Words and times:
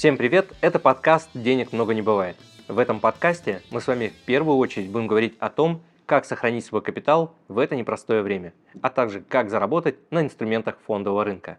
Всем 0.00 0.16
привет! 0.16 0.54
Это 0.62 0.78
подкаст 0.78 1.28
«Денег 1.34 1.74
много 1.74 1.92
не 1.92 2.00
бывает». 2.00 2.34
В 2.68 2.78
этом 2.78 3.00
подкасте 3.00 3.60
мы 3.70 3.82
с 3.82 3.86
вами 3.86 4.08
в 4.08 4.24
первую 4.24 4.56
очередь 4.56 4.90
будем 4.90 5.06
говорить 5.06 5.36
о 5.40 5.50
том, 5.50 5.82
как 6.06 6.24
сохранить 6.24 6.64
свой 6.64 6.80
капитал 6.80 7.34
в 7.48 7.58
это 7.58 7.76
непростое 7.76 8.22
время, 8.22 8.54
а 8.80 8.88
также 8.88 9.20
как 9.20 9.50
заработать 9.50 9.96
на 10.10 10.22
инструментах 10.22 10.78
фондового 10.86 11.22
рынка. 11.22 11.58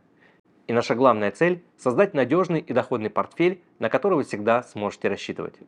И 0.65 0.73
наша 0.73 0.95
главная 0.95 1.29
цель– 1.29 1.63
создать 1.77 2.15
надежный 2.15 2.61
и 2.61 2.73
доходный 2.73 3.11
портфель, 3.11 3.61
на 3.77 3.89
который 3.89 4.15
вы 4.15 4.23
всегда 4.23 4.63
сможете 4.63 5.09
рассчитывать. 5.09 5.59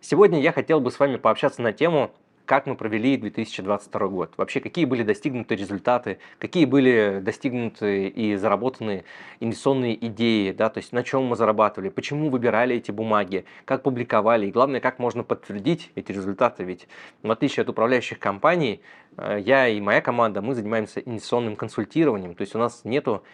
Сегодня 0.00 0.40
я 0.40 0.50
хотел 0.50 0.80
бы 0.80 0.90
с 0.90 0.98
вами 0.98 1.14
пообщаться 1.14 1.62
на 1.62 1.72
тему 1.72 2.10
как 2.46 2.66
мы 2.66 2.76
провели 2.76 3.16
2022 3.16 4.08
год. 4.08 4.32
Вообще, 4.36 4.60
какие 4.60 4.84
были 4.84 5.02
достигнуты 5.02 5.56
результаты, 5.56 6.18
какие 6.38 6.64
были 6.64 7.20
достигнуты 7.20 8.08
и 8.08 8.36
заработаны 8.36 9.04
инвестиционные 9.40 9.94
идеи, 10.06 10.52
да, 10.52 10.70
то 10.70 10.78
есть 10.78 10.92
на 10.92 11.02
чем 11.02 11.24
мы 11.24 11.36
зарабатывали, 11.36 11.88
почему 11.90 12.30
выбирали 12.30 12.76
эти 12.76 12.90
бумаги, 12.90 13.44
как 13.64 13.82
публиковали, 13.82 14.46
и 14.46 14.52
главное, 14.52 14.80
как 14.80 14.98
можно 14.98 15.24
подтвердить 15.24 15.90
эти 15.96 16.12
результаты. 16.12 16.64
Ведь 16.64 16.88
в 17.22 17.30
отличие 17.30 17.62
от 17.62 17.68
управляющих 17.68 18.18
компаний, 18.18 18.80
э, 19.16 19.40
я 19.44 19.68
и 19.68 19.80
моя 19.80 20.00
команда, 20.00 20.40
мы 20.40 20.54
занимаемся 20.54 21.00
инвестиционным 21.00 21.56
консультированием, 21.56 22.34
то 22.34 22.42
есть 22.42 22.54
у 22.54 22.58
нас 22.58 22.84
нету 22.84 23.24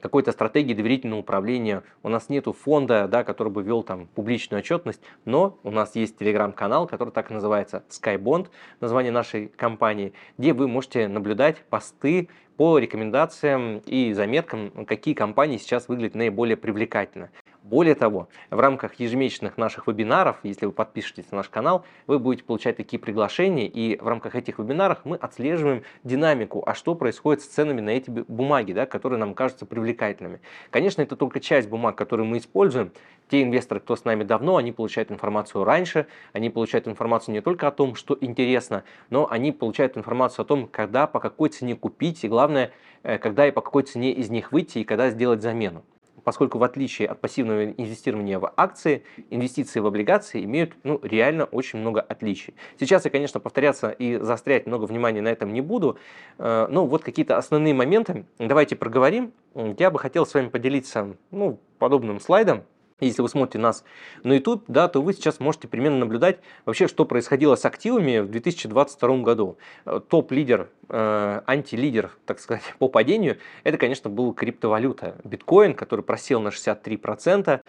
какой-то 0.00 0.32
стратегии 0.32 0.74
доверительного 0.74 1.20
управления, 1.20 1.82
у 2.02 2.08
нас 2.08 2.28
нету 2.28 2.52
фонда, 2.52 3.08
да, 3.08 3.24
который 3.24 3.52
бы 3.52 3.62
вел 3.62 3.82
там 3.82 4.06
публичную 4.14 4.60
отчетность, 4.60 5.00
но 5.24 5.58
у 5.62 5.70
нас 5.70 5.96
есть 5.96 6.18
телеграм-канал, 6.18 6.86
который 6.86 7.10
так 7.10 7.30
и 7.30 7.34
называется 7.34 7.84
Skybond, 7.88 8.48
название 8.80 9.12
нашей 9.12 9.48
компании, 9.48 10.12
где 10.38 10.52
вы 10.52 10.68
можете 10.68 11.08
наблюдать 11.08 11.62
посты 11.64 12.28
по 12.56 12.78
рекомендациям 12.78 13.78
и 13.86 14.12
заметкам, 14.12 14.84
какие 14.86 15.14
компании 15.14 15.56
сейчас 15.56 15.88
выглядят 15.88 16.14
наиболее 16.14 16.56
привлекательно. 16.56 17.30
Более 17.72 17.94
того, 17.94 18.28
в 18.50 18.60
рамках 18.60 18.96
ежемесячных 18.96 19.56
наших 19.56 19.86
вебинаров, 19.86 20.36
если 20.42 20.66
вы 20.66 20.72
подпишетесь 20.72 21.30
на 21.30 21.38
наш 21.38 21.48
канал, 21.48 21.86
вы 22.06 22.18
будете 22.18 22.44
получать 22.44 22.76
такие 22.76 23.00
приглашения, 23.00 23.66
и 23.66 23.96
в 23.98 24.06
рамках 24.06 24.34
этих 24.34 24.58
вебинаров 24.58 24.98
мы 25.04 25.16
отслеживаем 25.16 25.82
динамику, 26.04 26.62
а 26.66 26.74
что 26.74 26.94
происходит 26.94 27.40
с 27.42 27.46
ценами 27.46 27.80
на 27.80 27.88
эти 27.88 28.10
бумаги, 28.10 28.74
да, 28.74 28.84
которые 28.84 29.18
нам 29.18 29.32
кажутся 29.32 29.64
привлекательными. 29.64 30.42
Конечно, 30.68 31.00
это 31.00 31.16
только 31.16 31.40
часть 31.40 31.70
бумаг, 31.70 31.96
которые 31.96 32.26
мы 32.26 32.36
используем. 32.36 32.92
Те 33.30 33.42
инвесторы, 33.42 33.80
кто 33.80 33.96
с 33.96 34.04
нами 34.04 34.22
давно, 34.22 34.58
они 34.58 34.72
получают 34.72 35.10
информацию 35.10 35.64
раньше, 35.64 36.06
они 36.34 36.50
получают 36.50 36.86
информацию 36.88 37.32
не 37.32 37.40
только 37.40 37.68
о 37.68 37.70
том, 37.70 37.94
что 37.94 38.18
интересно, 38.20 38.84
но 39.08 39.26
они 39.30 39.50
получают 39.50 39.96
информацию 39.96 40.42
о 40.42 40.46
том, 40.46 40.68
когда, 40.70 41.06
по 41.06 41.20
какой 41.20 41.48
цене 41.48 41.74
купить, 41.74 42.22
и 42.22 42.28
главное, 42.28 42.70
э, 43.02 43.16
когда 43.16 43.48
и 43.48 43.50
по 43.50 43.62
какой 43.62 43.84
цене 43.84 44.12
из 44.12 44.28
них 44.28 44.52
выйти, 44.52 44.80
и 44.80 44.84
когда 44.84 45.08
сделать 45.08 45.40
замену 45.40 45.82
поскольку 46.24 46.58
в 46.58 46.64
отличие 46.64 47.08
от 47.08 47.20
пассивного 47.20 47.70
инвестирования 47.70 48.38
в 48.38 48.52
акции, 48.56 49.04
инвестиции 49.30 49.80
в 49.80 49.86
облигации 49.86 50.44
имеют 50.44 50.74
ну, 50.82 51.00
реально 51.02 51.44
очень 51.44 51.78
много 51.78 52.00
отличий. 52.00 52.54
Сейчас 52.78 53.04
я, 53.04 53.10
конечно, 53.10 53.40
повторяться 53.40 53.90
и 53.90 54.18
заострять 54.18 54.66
много 54.66 54.84
внимания 54.84 55.20
на 55.20 55.28
этом 55.28 55.52
не 55.52 55.60
буду, 55.60 55.98
э, 56.38 56.66
но 56.70 56.86
вот 56.86 57.02
какие-то 57.02 57.36
основные 57.36 57.74
моменты 57.74 58.24
давайте 58.38 58.76
проговорим. 58.76 59.32
Я 59.54 59.90
бы 59.90 59.98
хотел 59.98 60.26
с 60.26 60.34
вами 60.34 60.48
поделиться 60.48 61.16
ну, 61.30 61.60
подобным 61.78 62.20
слайдом, 62.20 62.64
если 63.06 63.22
вы 63.22 63.28
смотрите 63.28 63.58
нас 63.58 63.84
на 64.22 64.32
YouTube, 64.34 64.64
да, 64.68 64.88
то 64.88 65.02
вы 65.02 65.12
сейчас 65.12 65.40
можете 65.40 65.68
примерно 65.68 65.98
наблюдать 65.98 66.38
вообще, 66.64 66.88
что 66.88 67.04
происходило 67.04 67.56
с 67.56 67.64
активами 67.64 68.18
в 68.18 68.28
2022 68.30 69.18
году. 69.18 69.58
Э, 69.84 70.00
топ-лидер, 70.06 70.70
э, 70.88 71.40
антилидер, 71.46 72.10
так 72.26 72.38
сказать, 72.38 72.62
по 72.78 72.88
падению, 72.88 73.38
это, 73.64 73.78
конечно, 73.78 74.10
был 74.10 74.32
криптовалюта. 74.32 75.16
Биткоин, 75.24 75.74
который 75.74 76.04
просел 76.04 76.40
на 76.40 76.48
63%. 76.48 77.60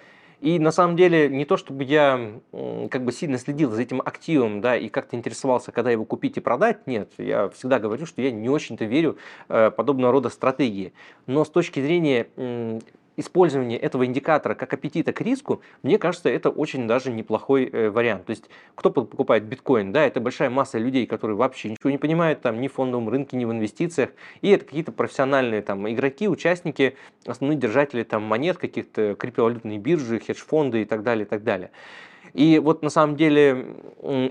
И 0.41 0.59
на 0.59 0.71
самом 0.71 0.97
деле 0.97 1.29
не 1.29 1.45
то, 1.45 1.55
чтобы 1.55 1.85
я 1.85 2.33
как 2.91 3.05
бы 3.05 3.13
сильно 3.13 3.37
следил 3.37 3.71
за 3.71 3.81
этим 3.81 4.01
активом, 4.01 4.59
да, 4.59 4.75
и 4.75 4.89
как-то 4.89 5.15
интересовался, 5.15 5.71
когда 5.71 5.89
его 5.89 6.03
купить 6.03 6.35
и 6.35 6.41
продать, 6.41 6.85
нет, 6.85 7.13
я 7.17 7.47
всегда 7.47 7.79
говорю, 7.79 8.05
что 8.05 8.21
я 8.21 8.29
не 8.29 8.49
очень-то 8.49 8.83
верю 8.83 9.17
э, 9.47 9.71
подобного 9.71 10.11
рода 10.11 10.27
стратегии. 10.27 10.91
Но 11.27 11.45
с 11.45 11.49
точки 11.49 11.79
зрения 11.79 12.27
использование 13.17 13.77
этого 13.77 14.05
индикатора 14.05 14.55
как 14.55 14.73
аппетита 14.73 15.13
к 15.13 15.21
риску, 15.21 15.61
мне 15.81 15.97
кажется, 15.97 16.29
это 16.29 16.49
очень 16.49 16.87
даже 16.87 17.11
неплохой 17.11 17.65
э, 17.65 17.89
вариант. 17.89 18.25
То 18.25 18.31
есть, 18.31 18.49
кто 18.75 18.89
покупает 18.89 19.43
биткоин, 19.43 19.91
да, 19.91 20.05
это 20.05 20.19
большая 20.19 20.49
масса 20.49 20.77
людей, 20.77 21.05
которые 21.05 21.37
вообще 21.37 21.69
ничего 21.69 21.89
не 21.89 21.97
понимают 21.97 22.41
там 22.41 22.59
ни 22.61 22.67
в 22.67 22.73
фондовом 22.73 23.09
рынке, 23.09 23.37
ни 23.37 23.45
в 23.45 23.51
инвестициях, 23.51 24.09
и 24.41 24.49
это 24.49 24.65
какие-то 24.65 24.91
профессиональные 24.91 25.61
там 25.61 25.89
игроки, 25.91 26.27
участники, 26.27 26.95
основные 27.25 27.57
держатели 27.57 28.03
там 28.03 28.23
монет, 28.23 28.57
каких-то 28.57 29.15
криптовалютные 29.15 29.77
биржи, 29.77 30.19
хедж-фонды 30.19 30.81
и 30.81 30.85
так 30.85 31.03
далее, 31.03 31.25
и 31.25 31.27
так 31.27 31.43
далее. 31.43 31.71
И 32.33 32.59
вот 32.59 32.81
на 32.81 32.89
самом 32.89 33.15
деле 33.15 33.75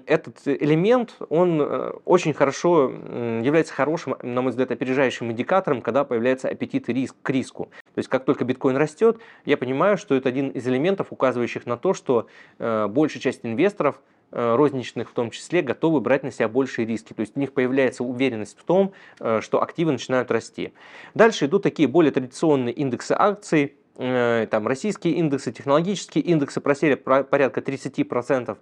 этот 0.06 0.38
элемент, 0.44 1.16
он 1.28 1.60
э, 1.60 1.92
очень 2.04 2.34
хорошо 2.34 2.90
является 2.90 3.72
хорошим, 3.72 4.16
на 4.22 4.42
мой 4.42 4.50
взгляд, 4.50 4.70
опережающим 4.70 5.30
индикатором, 5.30 5.80
когда 5.82 6.04
появляется 6.04 6.48
аппетит 6.48 6.88
и 6.88 6.92
риск 6.92 7.14
к 7.22 7.30
риску. 7.30 7.70
То 7.94 7.98
есть 7.98 8.08
как 8.08 8.24
только 8.24 8.44
биткоин 8.44 8.76
растет, 8.76 9.18
я 9.44 9.56
понимаю, 9.56 9.96
что 9.96 10.14
это 10.14 10.28
один 10.28 10.48
из 10.48 10.66
элементов, 10.66 11.08
указывающих 11.10 11.64
на 11.64 11.76
то, 11.76 11.94
что 11.94 12.26
э, 12.58 12.88
большая 12.88 13.22
часть 13.22 13.40
инвесторов 13.44 14.00
э, 14.32 14.56
розничных 14.56 15.10
в 15.10 15.12
том 15.12 15.30
числе, 15.30 15.62
готовы 15.62 16.00
брать 16.00 16.24
на 16.24 16.32
себя 16.32 16.48
большие 16.48 16.86
риски. 16.86 17.12
То 17.12 17.20
есть 17.20 17.36
у 17.36 17.40
них 17.40 17.52
появляется 17.52 18.02
уверенность 18.02 18.58
в 18.58 18.64
том, 18.64 18.92
что 19.40 19.62
активы 19.62 19.92
начинают 19.92 20.30
расти. 20.30 20.72
Дальше 21.14 21.46
идут 21.46 21.62
такие 21.62 21.88
более 21.88 22.10
традиционные 22.10 22.74
индексы 22.74 23.14
акций, 23.16 23.76
там 23.96 24.66
российские 24.66 25.14
индексы, 25.14 25.52
технологические 25.52 26.24
индексы 26.24 26.60
просели 26.60 26.94
порядка 26.94 27.60
30%. 27.60 28.56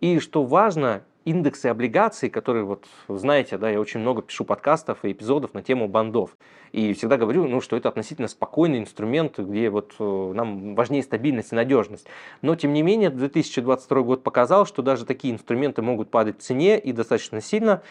И 0.00 0.20
что 0.20 0.44
важно, 0.44 1.02
индексы 1.28 1.66
облигаций, 1.66 2.30
которые, 2.30 2.64
вот, 2.64 2.86
знаете, 3.08 3.58
да, 3.58 3.68
я 3.68 3.80
очень 3.80 4.00
много 4.00 4.22
пишу 4.22 4.44
подкастов 4.44 5.04
и 5.04 5.12
эпизодов 5.12 5.52
на 5.52 5.62
тему 5.62 5.86
бандов. 5.86 6.36
И 6.72 6.94
всегда 6.94 7.16
говорю, 7.16 7.46
ну, 7.46 7.60
что 7.60 7.76
это 7.76 7.88
относительно 7.88 8.28
спокойный 8.28 8.78
инструмент, 8.78 9.38
где 9.38 9.68
вот 9.68 9.94
э, 9.98 10.32
нам 10.34 10.74
важнее 10.74 11.02
стабильность 11.02 11.52
и 11.52 11.54
надежность. 11.54 12.06
Но, 12.40 12.56
тем 12.56 12.72
не 12.72 12.82
менее, 12.82 13.10
2022 13.10 14.02
год 14.02 14.22
показал, 14.22 14.64
что 14.64 14.82
даже 14.82 15.04
такие 15.04 15.34
инструменты 15.34 15.82
могут 15.82 16.10
падать 16.10 16.38
в 16.38 16.42
цене 16.42 16.78
и 16.78 16.92
достаточно 16.92 17.40
сильно. 17.40 17.82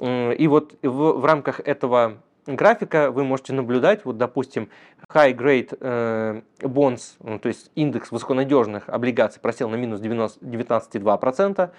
И 0.00 0.46
вот 0.48 0.76
в, 0.82 0.88
в 0.88 1.24
рамках 1.24 1.60
этого 1.60 2.18
графика 2.46 3.10
вы 3.10 3.24
можете 3.24 3.52
наблюдать, 3.52 4.04
вот, 4.04 4.18
допустим, 4.18 4.68
high 5.12 5.34
grade 5.34 5.76
э, 5.80 6.42
bonds, 6.60 7.16
ну, 7.20 7.38
то 7.38 7.48
есть 7.48 7.70
индекс 7.74 8.10
высоконадежных 8.10 8.88
облигаций 8.88 9.40
просел 9.40 9.68
на 9.68 9.76
минус 9.76 10.00
19,2%. 10.00 11.70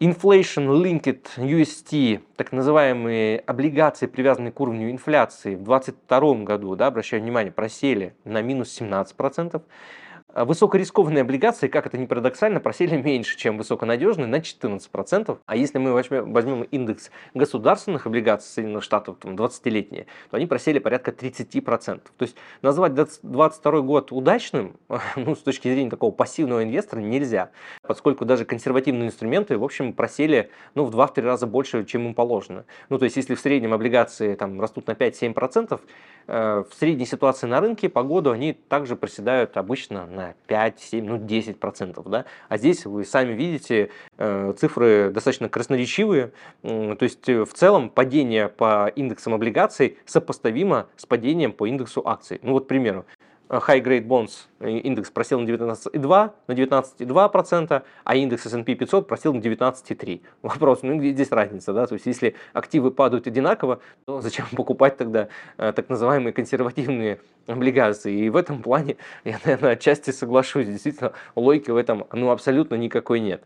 Inflation 0.00 0.82
Linked 0.82 1.26
UST, 1.36 2.22
так 2.36 2.52
называемые 2.52 3.38
облигации, 3.40 4.06
привязанные 4.06 4.50
к 4.50 4.58
уровню 4.58 4.90
инфляции, 4.90 5.56
в 5.56 5.62
2022 5.62 6.34
году, 6.44 6.74
да, 6.74 6.86
обращаю 6.86 7.22
внимание, 7.22 7.52
просели 7.52 8.14
на 8.24 8.40
минус 8.40 8.80
17%. 8.80 9.60
А 10.32 10.44
высокорискованные 10.44 11.22
облигации, 11.22 11.66
как 11.66 11.86
это 11.86 11.98
ни 11.98 12.06
парадоксально, 12.06 12.60
просели 12.60 12.96
меньше, 12.96 13.36
чем 13.36 13.58
высоконадежные 13.58 14.26
на 14.26 14.36
14%. 14.36 15.38
А 15.44 15.56
если 15.56 15.78
мы 15.78 15.92
возьмем 15.92 16.62
индекс 16.62 17.10
государственных 17.34 18.06
облигаций 18.06 18.48
Соединенных 18.48 18.84
Штатов, 18.84 19.16
там 19.20 19.34
20-летние, 19.34 20.06
то 20.30 20.36
они 20.36 20.46
просели 20.46 20.78
порядка 20.78 21.10
30%. 21.10 22.00
То 22.16 22.22
есть 22.22 22.36
назвать 22.62 22.94
2022 22.94 23.80
год 23.80 24.12
удачным, 24.12 24.76
ну, 25.16 25.34
с 25.34 25.40
точки 25.40 25.68
зрения 25.72 25.90
такого 25.90 26.12
пассивного 26.12 26.62
инвестора, 26.62 27.00
нельзя, 27.00 27.50
поскольку 27.82 28.24
даже 28.24 28.44
консервативные 28.44 29.08
инструменты, 29.08 29.58
в 29.58 29.64
общем, 29.64 29.92
просели 29.92 30.50
ну, 30.74 30.84
в 30.84 30.94
2-3 30.94 31.22
раза 31.22 31.46
больше, 31.46 31.84
чем 31.84 32.06
им 32.06 32.14
положено. 32.14 32.64
Ну, 32.88 32.98
то 32.98 33.04
есть 33.04 33.16
если 33.16 33.34
в 33.34 33.40
среднем 33.40 33.72
облигации 33.72 34.34
там, 34.36 34.60
растут 34.60 34.86
на 34.86 34.92
5-7%, 34.92 35.80
э, 36.26 36.64
в 36.70 36.74
средней 36.74 37.06
ситуации 37.06 37.46
на 37.48 37.60
рынке 37.60 37.88
по 37.88 38.04
году 38.04 38.30
они 38.30 38.52
также 38.52 38.94
проседают 38.94 39.56
обычно 39.56 40.06
на 40.06 40.19
на 40.20 40.34
5, 40.46 40.80
7, 40.80 41.06
ну 41.06 41.18
10 41.18 41.58
процентов, 41.58 42.08
да, 42.08 42.24
а 42.48 42.58
здесь 42.58 42.84
вы 42.84 43.04
сами 43.04 43.32
видите 43.32 43.90
э, 44.18 44.52
цифры 44.58 45.10
достаточно 45.10 45.48
красноречивые, 45.48 46.32
то 46.62 46.98
есть 47.00 47.28
э, 47.28 47.44
в 47.44 47.52
целом 47.54 47.88
падение 47.88 48.48
по 48.48 48.88
индексам 48.94 49.34
облигаций 49.34 49.98
сопоставимо 50.04 50.88
с 50.96 51.06
падением 51.06 51.52
по 51.52 51.66
индексу 51.66 52.02
акций. 52.04 52.38
Ну 52.42 52.52
вот, 52.52 52.64
к 52.64 52.68
примеру, 52.68 53.06
High 53.50 53.82
Grade 53.82 54.06
Bonds 54.06 54.46
индекс 54.60 55.10
просел 55.10 55.40
на 55.40 55.48
19,2, 55.48 56.30
на 56.46 56.52
19,2%, 56.52 57.82
а 58.04 58.16
индекс 58.16 58.46
S&P 58.46 58.74
500 58.74 59.08
просел 59.08 59.34
на 59.34 59.40
19,3. 59.40 60.20
Вопрос, 60.42 60.82
ну 60.82 60.98
где 60.98 61.10
здесь 61.10 61.32
разница, 61.32 61.72
да? 61.72 61.86
То 61.86 61.94
есть 61.94 62.06
если 62.06 62.36
активы 62.52 62.92
падают 62.92 63.26
одинаково, 63.26 63.80
то 64.04 64.20
зачем 64.20 64.46
покупать 64.56 64.96
тогда 64.96 65.28
э, 65.58 65.72
так 65.72 65.88
называемые 65.88 66.32
консервативные 66.32 67.20
облигации? 67.46 68.26
И 68.26 68.28
в 68.28 68.36
этом 68.36 68.62
плане 68.62 68.96
я, 69.24 69.40
наверное, 69.44 69.72
отчасти 69.72 70.10
соглашусь. 70.10 70.66
Действительно, 70.66 71.12
логики 71.34 71.70
в 71.70 71.76
этом 71.76 72.06
ну, 72.12 72.30
абсолютно 72.30 72.76
никакой 72.76 73.18
нет. 73.18 73.42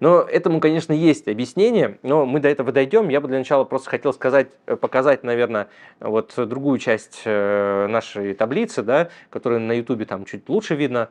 Но 0.00 0.20
этому, 0.20 0.60
конечно, 0.60 0.92
есть 0.92 1.26
объяснение, 1.26 1.98
но 2.02 2.24
мы 2.24 2.40
до 2.40 2.48
этого 2.48 2.70
дойдем. 2.70 3.08
Я 3.08 3.20
бы 3.20 3.28
для 3.28 3.38
начала 3.38 3.64
просто 3.64 3.90
хотел 3.90 4.12
сказать, 4.12 4.48
э, 4.66 4.76
показать, 4.76 5.24
наверное, 5.24 5.68
вот 6.00 6.34
другую 6.36 6.78
часть 6.78 7.22
э, 7.24 7.86
нашей 7.88 8.34
таблицы, 8.34 8.82
да, 8.82 9.08
которая 9.30 9.58
на 9.58 9.72
YouTube 9.72 10.06
там 10.06 10.24
чуть 10.24 10.48
лучше 10.48 10.76
видно, 10.76 11.10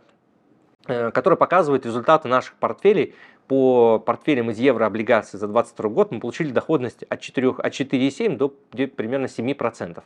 э, 0.87 1.11
которая 1.11 1.37
показывает 1.37 1.85
результаты 1.85 2.29
наших 2.29 2.53
портфелей 2.55 3.13
по 3.47 3.99
портфелям 3.99 4.51
из 4.51 4.59
еврооблигаций 4.59 5.39
за 5.39 5.47
2022 5.47 5.89
год 5.89 6.11
мы 6.11 6.19
получили 6.19 6.51
доходность 6.51 7.03
от 7.03 7.21
4,7 7.21 7.61
от 7.61 7.73
4 7.73 8.29
до 8.35 8.49
примерно 8.87 9.25
7%. 9.25 10.03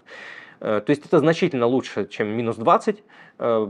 Э, 0.62 0.82
то 0.86 0.92
есть 0.92 1.06
это 1.06 1.20
значительно 1.20 1.66
лучше, 1.66 2.08
чем 2.08 2.28
минус 2.28 2.56
20. 2.56 3.04
Э, 3.40 3.68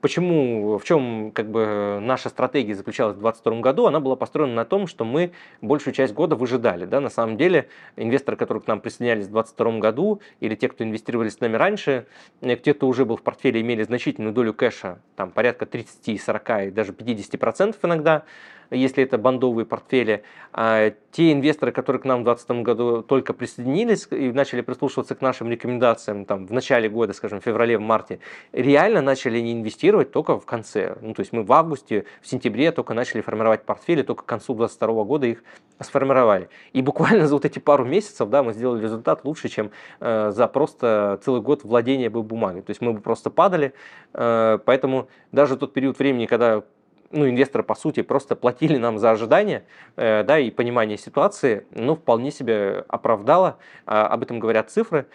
почему, 0.00 0.78
в 0.78 0.84
чем 0.84 1.32
как 1.32 1.50
бы 1.50 1.98
наша 2.00 2.28
стратегия 2.28 2.74
заключалась 2.74 3.16
в 3.16 3.20
2022 3.20 3.60
году? 3.60 3.86
Она 3.86 3.98
была 3.98 4.14
построена 4.14 4.54
на 4.54 4.64
том, 4.64 4.86
что 4.86 5.04
мы 5.04 5.32
большую 5.60 5.92
часть 5.92 6.14
года 6.14 6.36
выжидали. 6.36 6.84
Да? 6.84 7.00
На 7.00 7.10
самом 7.10 7.36
деле 7.36 7.68
инвесторы, 7.96 8.36
которые 8.36 8.62
к 8.62 8.68
нам 8.68 8.80
присоединялись 8.80 9.26
в 9.26 9.32
2022 9.32 9.80
году, 9.80 10.20
или 10.38 10.54
те, 10.54 10.68
кто 10.68 10.84
инвестировали 10.84 11.28
с 11.28 11.40
нами 11.40 11.56
раньше, 11.56 12.06
э, 12.40 12.56
те, 12.56 12.72
кто 12.72 12.86
уже 12.86 13.04
был 13.04 13.16
в 13.16 13.22
портфеле, 13.22 13.60
имели 13.60 13.82
значительную 13.82 14.32
долю 14.32 14.54
кэша, 14.54 15.00
там 15.16 15.32
порядка 15.32 15.66
30, 15.66 16.22
40 16.22 16.50
и 16.66 16.70
даже 16.70 16.92
50% 16.92 17.76
иногда, 17.82 18.22
если 18.70 19.02
это 19.02 19.18
бандовые 19.18 19.66
портфели. 19.66 20.22
А 20.52 20.92
те 21.10 21.32
инвесторы, 21.32 21.72
которые 21.72 22.02
к 22.02 22.04
нам 22.04 22.20
в 22.20 22.24
2020 22.24 22.64
году 22.64 23.02
только 23.02 23.32
присоединились 23.32 24.06
и 24.10 24.30
начали 24.32 24.60
прислушиваться 24.60 25.14
к 25.14 25.20
нашим 25.20 25.50
рекомендациям 25.50 26.24
там, 26.24 26.46
в 26.46 26.52
начале 26.52 26.88
года, 26.88 27.12
скажем, 27.12 27.40
в 27.40 27.44
феврале, 27.44 27.78
в 27.78 27.80
марте, 27.80 28.20
реально 28.52 29.00
начали 29.00 29.40
не 29.40 29.52
инвестировать 29.52 30.10
только 30.10 30.38
в 30.38 30.46
конце. 30.46 30.96
Ну, 31.00 31.14
то 31.14 31.20
есть 31.20 31.32
мы 31.32 31.42
в 31.42 31.52
августе, 31.52 32.04
в 32.20 32.28
сентябре 32.28 32.72
только 32.72 32.94
начали 32.94 33.20
формировать 33.20 33.64
портфели, 33.64 34.02
только 34.02 34.22
к 34.22 34.26
концу 34.26 34.54
2022 34.54 35.04
года 35.04 35.26
их 35.26 35.42
сформировали. 35.80 36.48
И 36.72 36.82
буквально 36.82 37.26
за 37.26 37.34
вот 37.34 37.44
эти 37.44 37.58
пару 37.58 37.84
месяцев 37.84 38.28
да, 38.28 38.42
мы 38.42 38.52
сделали 38.52 38.82
результат 38.82 39.24
лучше, 39.24 39.48
чем 39.48 39.70
э, 40.00 40.30
за 40.30 40.46
просто 40.48 41.20
целый 41.24 41.40
год 41.40 41.64
владения 41.64 42.10
бы 42.10 42.22
бумагой. 42.22 42.62
То 42.62 42.70
есть 42.70 42.80
мы 42.80 42.92
бы 42.92 43.00
просто 43.00 43.30
падали, 43.30 43.72
э, 44.12 44.58
поэтому 44.64 45.08
даже 45.32 45.56
тот 45.56 45.72
период 45.72 45.98
времени, 45.98 46.26
когда 46.26 46.62
ну, 47.10 47.28
инвесторы, 47.28 47.64
по 47.64 47.74
сути, 47.74 48.02
просто 48.02 48.36
платили 48.36 48.76
нам 48.76 48.98
за 48.98 49.10
ожидания, 49.10 49.64
э, 49.96 50.24
да, 50.24 50.38
и 50.38 50.50
понимание 50.50 50.98
ситуации, 50.98 51.66
ну, 51.70 51.94
вполне 51.94 52.30
себе 52.30 52.84
оправдало, 52.88 53.58
а, 53.86 54.06
об 54.06 54.22
этом 54.22 54.38
говорят 54.38 54.70
цифры. 54.70 55.06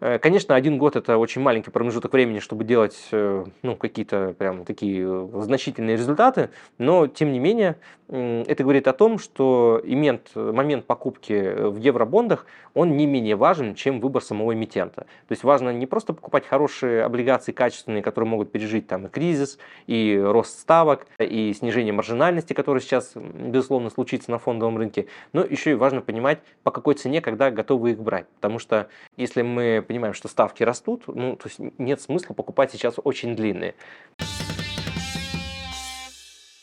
Э, 0.00 0.18
конечно, 0.18 0.54
один 0.54 0.78
год 0.78 0.96
это 0.96 1.18
очень 1.18 1.42
маленький 1.42 1.70
промежуток 1.70 2.12
времени, 2.12 2.38
чтобы 2.38 2.64
делать 2.64 2.98
э, 3.12 3.44
ну, 3.62 3.76
какие-то 3.76 4.34
прям 4.38 4.64
такие 4.64 5.04
э, 5.06 5.42
значительные 5.42 5.96
результаты, 5.96 6.50
но 6.78 7.06
тем 7.06 7.32
не 7.32 7.38
менее 7.38 7.76
это 8.10 8.64
говорит 8.64 8.88
о 8.88 8.92
том, 8.92 9.20
что 9.20 9.80
имент, 9.84 10.34
момент 10.34 10.84
покупки 10.84 11.68
в 11.68 11.76
евробондах, 11.76 12.44
он 12.74 12.96
не 12.96 13.06
менее 13.06 13.36
важен, 13.36 13.76
чем 13.76 14.00
выбор 14.00 14.20
самого 14.20 14.52
эмитента. 14.52 15.02
То 15.02 15.32
есть 15.32 15.44
важно 15.44 15.70
не 15.70 15.86
просто 15.86 16.12
покупать 16.12 16.44
хорошие 16.44 17.04
облигации 17.04 17.52
качественные, 17.52 18.02
которые 18.02 18.28
могут 18.28 18.50
пережить 18.50 18.88
там 18.88 19.06
и 19.06 19.08
кризис, 19.08 19.58
и 19.86 20.20
рост 20.20 20.58
ставок, 20.58 21.06
и 21.20 21.52
снижение 21.54 21.92
маржинальности, 21.92 22.52
которое 22.52 22.80
сейчас, 22.80 23.12
безусловно, 23.14 23.90
случится 23.90 24.32
на 24.32 24.38
фондовом 24.38 24.76
рынке, 24.76 25.06
но 25.32 25.44
еще 25.44 25.70
и 25.70 25.74
важно 25.74 26.00
понимать, 26.00 26.40
по 26.64 26.72
какой 26.72 26.94
цене, 26.94 27.20
когда 27.20 27.52
готовы 27.52 27.92
их 27.92 28.00
брать. 28.00 28.26
Потому 28.40 28.58
что 28.58 28.88
если 29.16 29.42
мы 29.42 29.84
понимаем, 29.90 30.14
что 30.14 30.28
ставки 30.28 30.62
растут, 30.62 31.08
ну, 31.08 31.34
то 31.34 31.48
есть 31.48 31.58
нет 31.78 32.00
смысла 32.00 32.32
покупать 32.32 32.70
сейчас 32.70 32.94
очень 33.02 33.34
длинные. 33.34 33.74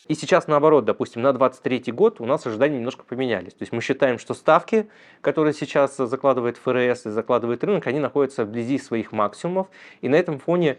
И 0.07 0.15
сейчас 0.15 0.47
наоборот, 0.47 0.85
допустим, 0.85 1.21
на 1.21 1.33
2023 1.33 1.91
год 1.91 2.21
у 2.21 2.25
нас 2.25 2.47
ожидания 2.47 2.77
немножко 2.77 3.03
поменялись. 3.03 3.51
То 3.51 3.63
есть 3.63 3.73
мы 3.73 3.81
считаем, 3.81 4.17
что 4.17 4.33
ставки, 4.33 4.87
которые 5.19 5.53
сейчас 5.53 5.97
закладывает 5.97 6.55
ФРС 6.55 7.07
и 7.07 7.09
закладывает 7.09 7.65
рынок, 7.65 7.85
они 7.87 7.99
находятся 7.99 8.45
вблизи 8.45 8.79
своих 8.79 9.11
максимумов. 9.11 9.67
И 9.99 10.07
на 10.07 10.15
этом 10.15 10.39
фоне 10.39 10.77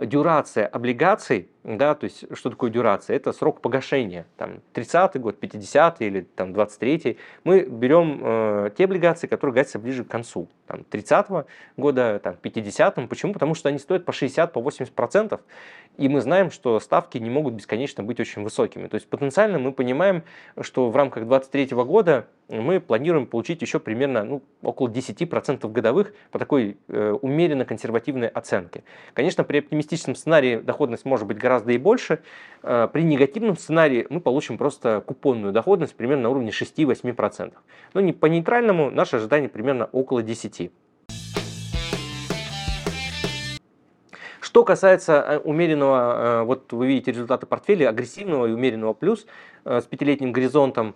дюрация 0.00 0.66
облигаций, 0.66 1.48
да, 1.64 1.94
то 1.94 2.04
есть 2.04 2.24
что 2.32 2.50
такое 2.50 2.70
дюрация? 2.70 3.16
Это 3.16 3.32
срок 3.32 3.60
погашения, 3.60 4.26
там 4.36 4.60
30 4.72 5.20
год, 5.20 5.40
50 5.40 6.00
или 6.02 6.20
там 6.20 6.52
23 6.52 7.18
Мы 7.44 7.62
берем 7.62 8.20
э, 8.22 8.70
те 8.76 8.84
облигации, 8.84 9.26
которые 9.26 9.54
гасятся 9.54 9.78
ближе 9.78 10.04
к 10.04 10.08
концу, 10.08 10.48
там 10.66 10.84
30 10.84 11.28
-го 11.28 11.46
года, 11.76 12.20
там 12.22 12.36
50 12.36 12.98
-м. 12.98 13.08
Почему? 13.08 13.32
Потому 13.32 13.54
что 13.54 13.68
они 13.68 13.78
стоят 13.78 14.04
по 14.04 14.12
60, 14.12 14.52
по 14.52 14.60
80 14.60 14.94
процентов, 14.94 15.40
и 15.96 16.08
мы 16.08 16.20
знаем, 16.20 16.50
что 16.50 16.78
ставки 16.78 17.18
не 17.18 17.30
могут 17.30 17.54
бесконечно 17.54 18.04
быть 18.04 18.20
очень 18.20 18.42
высокими. 18.42 18.86
То 18.86 18.96
есть 18.96 19.08
потенциально 19.08 19.58
мы 19.58 19.72
понимаем, 19.72 20.22
что 20.60 20.90
в 20.90 20.96
рамках 20.96 21.24
23 21.24 21.68
года 21.84 22.26
мы 22.48 22.80
планируем 22.80 23.26
получить 23.26 23.62
еще 23.62 23.80
примерно 23.80 24.24
ну, 24.24 24.42
около 24.62 24.88
10% 24.88 25.68
годовых 25.72 26.14
по 26.30 26.38
такой 26.38 26.76
э, 26.88 27.16
умеренно 27.20 27.64
консервативной 27.64 28.28
оценке. 28.28 28.84
Конечно, 29.14 29.42
при 29.42 29.58
оптимистичном 29.58 29.85
сценарии 29.94 30.56
доходность 30.56 31.04
может 31.04 31.26
быть 31.26 31.38
гораздо 31.38 31.72
и 31.72 31.78
больше. 31.78 32.20
Э, 32.62 32.88
при 32.92 33.02
негативном 33.02 33.56
сценарии 33.56 34.06
мы 34.10 34.20
получим 34.20 34.58
просто 34.58 35.02
купонную 35.06 35.52
доходность 35.52 35.94
примерно 35.94 36.24
на 36.24 36.30
уровне 36.30 36.50
6-8%. 36.50 37.52
Но 37.94 38.00
не, 38.00 38.12
по 38.12 38.26
нейтральному 38.26 38.90
наше 38.90 39.16
ожидание 39.16 39.48
примерно 39.48 39.86
около 39.86 40.22
10%. 40.22 40.70
Что 44.56 44.64
касается 44.64 45.12
э, 45.12 45.38
умеренного, 45.40 46.40
э, 46.40 46.42
вот 46.44 46.72
вы 46.72 46.86
видите 46.86 47.12
результаты 47.12 47.44
портфеля, 47.44 47.90
агрессивного 47.90 48.46
и 48.46 48.52
умеренного 48.52 48.94
плюс 48.94 49.26
э, 49.66 49.82
с 49.82 49.84
пятилетним 49.84 50.32
горизонтом, 50.32 50.94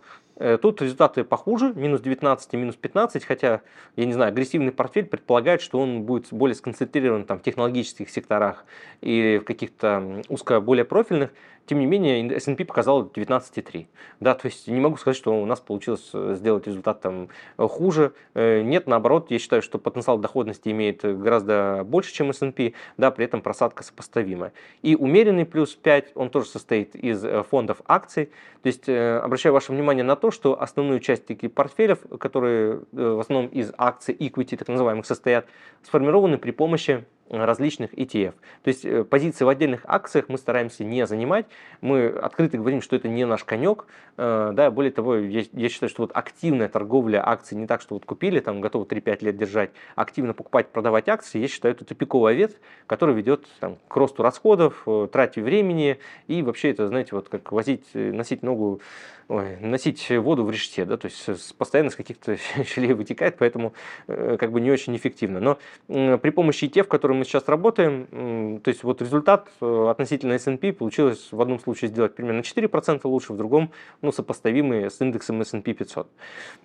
тут 0.63 0.81
результаты 0.81 1.23
похуже, 1.23 1.75
минус 1.75 2.01
19 2.01 2.55
и 2.55 2.57
минус 2.57 2.75
15, 2.77 3.27
хотя, 3.27 3.61
я 3.97 4.07
не 4.07 4.15
знаю, 4.15 4.31
агрессивный 4.31 4.73
портфель 4.73 5.05
предполагает, 5.05 5.61
что 5.61 5.79
он 5.79 6.05
будет 6.05 6.29
более 6.31 6.55
сконцентрирован 6.55 7.25
там, 7.25 7.39
в 7.39 7.43
технологических 7.43 8.09
секторах 8.09 8.65
или 9.03 9.37
в 9.37 9.45
каких-то 9.45 10.23
узко 10.31 10.63
более 10.63 10.87
профильных. 10.87 11.31
Тем 11.71 11.79
не 11.79 11.87
менее, 11.87 12.35
S&P 12.35 12.65
показал 12.65 13.05
19,3. 13.05 13.87
Да, 14.19 14.35
то 14.35 14.47
есть 14.49 14.67
не 14.67 14.81
могу 14.81 14.97
сказать, 14.97 15.17
что 15.17 15.41
у 15.41 15.47
нас 15.47 15.61
получилось 15.61 16.11
э, 16.13 16.35
сделать 16.37 16.67
результат 16.67 17.01
там 17.01 17.29
э, 17.59 17.69
хуже. 17.69 18.13
Э, 18.35 18.61
нет, 18.63 18.89
наоборот, 18.89 19.31
я 19.31 19.39
считаю, 19.39 19.63
что 19.63 19.79
потенциал 19.79 20.19
доходности 20.19 20.69
имеет 20.71 21.03
гораздо 21.05 21.83
больше, 21.85 22.13
чем 22.13 22.31
S&P, 22.31 22.73
да, 22.97 23.13
при 23.13 23.25
этом 23.25 23.41
просадка 23.41 23.85
сосопоставимая. 23.85 24.53
И 24.83 24.97
умеренный 24.97 25.47
плюс 25.47 25.77
5, 25.77 26.11
он 26.17 26.31
тоже 26.31 26.49
состоит 26.49 26.97
из 26.97 27.25
фондов 27.49 27.83
акций. 27.87 28.33
То 28.63 28.67
есть 28.67 28.89
обращаю 28.89 29.53
ваше 29.53 29.71
внимание 29.71 30.03
на 30.03 30.17
то, 30.17 30.33
что 30.33 30.61
основную 30.61 30.99
часть 30.99 31.25
таких 31.25 31.53
портфелей, 31.53 31.95
которые 32.19 32.81
в 32.91 33.21
основном 33.21 33.47
из 33.47 33.73
акций 33.79 34.13
equity, 34.13 34.57
так 34.57 34.67
называемых, 34.67 35.07
состоят, 35.07 35.47
сформированы 35.85 36.37
при 36.37 36.51
помощи 36.51 37.05
различных 37.31 37.95
ETF. 37.95 38.35
То 38.63 38.69
есть 38.69 38.85
э, 38.85 39.05
позиции 39.05 39.45
в 39.45 39.49
отдельных 39.49 39.83
акциях 39.85 40.29
мы 40.29 40.39
стараемся 40.39 40.85
не 40.85 41.07
занимать. 41.07 41.47
Мы 41.81 42.07
открыто 42.07 42.59
говорим, 42.59 42.83
что 42.83 42.97
это 42.97 43.09
не 43.09 43.25
наш 43.25 43.45
конек. 43.45 43.87
Э, 44.17 44.51
да, 44.53 44.71
более 44.71 44.93
того, 44.93 45.17
я, 45.17 45.45
я 45.53 45.69
считаю, 45.69 45.89
что 45.89 46.03
вот 46.03 46.11
активная 46.15 46.69
торговля 46.69 47.27
акций 47.27 47.57
не 47.57 47.67
так, 47.67 47.81
что 47.81 47.95
вот 47.95 48.05
купили, 48.05 48.41
там 48.41 48.61
готовы 48.61 48.85
3-5 48.85 49.25
лет 49.25 49.37
держать, 49.37 49.71
активно 49.95 50.35
покупать, 50.35 50.69
продавать 50.69 51.09
акции, 51.09 51.39
я 51.39 51.49
считаю, 51.49 51.75
это 51.75 51.85
тупиковый 51.85 52.35
ветвь, 52.35 52.57
который 52.87 53.15
ведет 53.15 53.47
там, 53.61 53.79
к 53.89 53.97
росту 53.97 54.23
расходов, 54.23 54.83
э, 54.87 55.09
трате 55.11 55.43
времени 55.43 55.99
и 56.27 56.43
вообще 56.43 56.71
это, 56.71 56.89
знаете, 56.89 57.11
вот 57.13 57.29
как 57.29 57.53
возить, 57.53 57.87
носить 57.95 58.43
ногу 58.43 58.81
ой, 59.29 59.57
носить 59.61 60.11
воду 60.11 60.45
в 60.45 60.51
решете, 60.51 60.85
да, 60.85 60.97
то 60.97 61.07
есть 61.07 61.57
постоянно 61.57 61.91
с 61.91 61.95
каких-то 61.95 62.37
щелей 62.65 62.95
вытекает, 62.95 63.37
поэтому 63.39 63.73
как 64.07 64.51
бы 64.51 64.61
не 64.61 64.71
очень 64.71 64.97
эффективно. 64.97 65.41
Но 65.41 66.19
при 66.19 66.31
помощи 66.31 66.65
ETF, 66.65 66.85
в 66.85 66.89
котором 66.89 67.20
мы 67.21 67.25
сейчас 67.27 67.47
работаем, 67.49 68.61
то 68.61 68.71
есть 68.71 68.83
вот 68.83 69.03
результат 69.03 69.49
э, 69.61 69.87
относительно 69.91 70.33
S&P 70.33 70.73
получилось 70.73 71.29
в 71.31 71.41
одном 71.41 71.61
случае 71.61 71.91
сделать 71.91 72.15
примерно 72.15 72.41
4% 72.41 73.01
лучше, 73.05 73.35
в 73.35 73.37
другом 73.37 73.73
ну, 74.01 74.11
сопоставимый 74.11 74.91
с 74.91 75.01
индексом 75.03 75.41
S&P 75.43 75.75
500. 75.75 76.09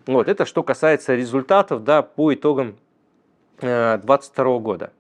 Вот, 0.08 0.28
это 0.30 0.46
что 0.46 0.64
касается 0.64 1.14
результатов 1.14 1.84
да, 1.84 2.02
по 2.02 2.34
итогам 2.34 2.78
2022 3.60 4.46
э, 4.46 4.60
года. 4.60 4.94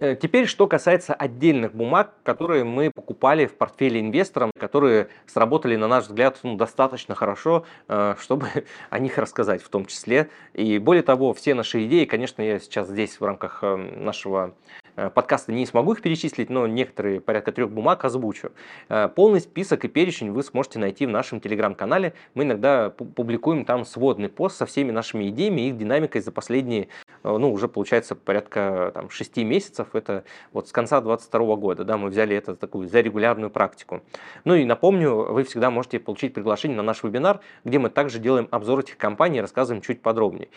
Э, 0.00 0.14
теперь, 0.14 0.46
что 0.46 0.66
касается 0.66 1.12
отдельных 1.12 1.74
бумаг, 1.74 2.12
которые 2.22 2.64
мы 2.64 2.90
покупали 2.90 3.46
в 3.46 3.54
портфеле 3.54 4.00
инвесторам, 4.00 4.52
которые 4.56 5.08
сработали, 5.26 5.74
на 5.74 5.88
наш 5.88 6.04
взгляд, 6.04 6.38
ну, 6.44 6.56
достаточно 6.56 7.14
хорошо, 7.14 7.64
э, 7.88 8.14
чтобы 8.20 8.48
о 8.90 8.98
них 8.98 9.18
рассказать 9.18 9.62
в 9.62 9.68
том 9.68 9.86
числе. 9.86 10.30
И 10.54 10.78
более 10.78 11.02
того, 11.02 11.34
все 11.34 11.54
наши 11.54 11.84
идеи, 11.86 12.04
конечно, 12.04 12.42
я 12.42 12.60
сейчас 12.60 12.88
здесь 12.88 13.18
в 13.18 13.24
рамках 13.24 13.58
э, 13.62 13.76
нашего 13.76 14.54
подкаста 15.14 15.52
не 15.52 15.66
смогу 15.66 15.92
их 15.92 16.02
перечислить, 16.02 16.50
но 16.50 16.66
некоторые, 16.66 17.20
порядка 17.20 17.52
трех 17.52 17.70
бумаг 17.70 18.04
озвучу. 18.04 18.52
Полный 19.14 19.40
список 19.40 19.84
и 19.84 19.88
перечень 19.88 20.32
вы 20.32 20.42
сможете 20.42 20.78
найти 20.78 21.06
в 21.06 21.10
нашем 21.10 21.40
телеграм-канале. 21.40 22.14
Мы 22.34 22.44
иногда 22.44 22.90
публикуем 22.90 23.64
там 23.64 23.84
сводный 23.84 24.28
пост 24.28 24.56
со 24.56 24.66
всеми 24.66 24.90
нашими 24.90 25.28
идеями 25.28 25.62
и 25.62 25.68
их 25.68 25.78
динамикой 25.78 26.20
за 26.20 26.32
последние 26.32 26.88
ну, 27.24 27.52
уже 27.52 27.68
получается 27.68 28.14
порядка 28.14 28.92
там, 28.94 29.10
6 29.10 29.36
месяцев, 29.38 29.88
это 29.92 30.24
вот 30.52 30.68
с 30.68 30.72
конца 30.72 31.00
2022 31.00 31.56
года, 31.56 31.84
да, 31.84 31.96
мы 31.96 32.08
взяли 32.08 32.36
это 32.36 32.54
такую 32.54 32.88
за 32.88 33.00
регулярную 33.00 33.50
практику. 33.50 34.02
Ну 34.44 34.54
и 34.54 34.64
напомню, 34.64 35.32
вы 35.32 35.44
всегда 35.44 35.70
можете 35.70 35.98
получить 35.98 36.34
приглашение 36.34 36.76
на 36.76 36.82
наш 36.82 37.02
вебинар, 37.02 37.40
где 37.64 37.78
мы 37.78 37.90
также 37.90 38.18
делаем 38.18 38.48
обзор 38.50 38.80
этих 38.80 38.96
компаний 38.96 39.38
и 39.38 39.40
рассказываем 39.40 39.82
чуть 39.82 40.00
подробнее. 40.02 40.48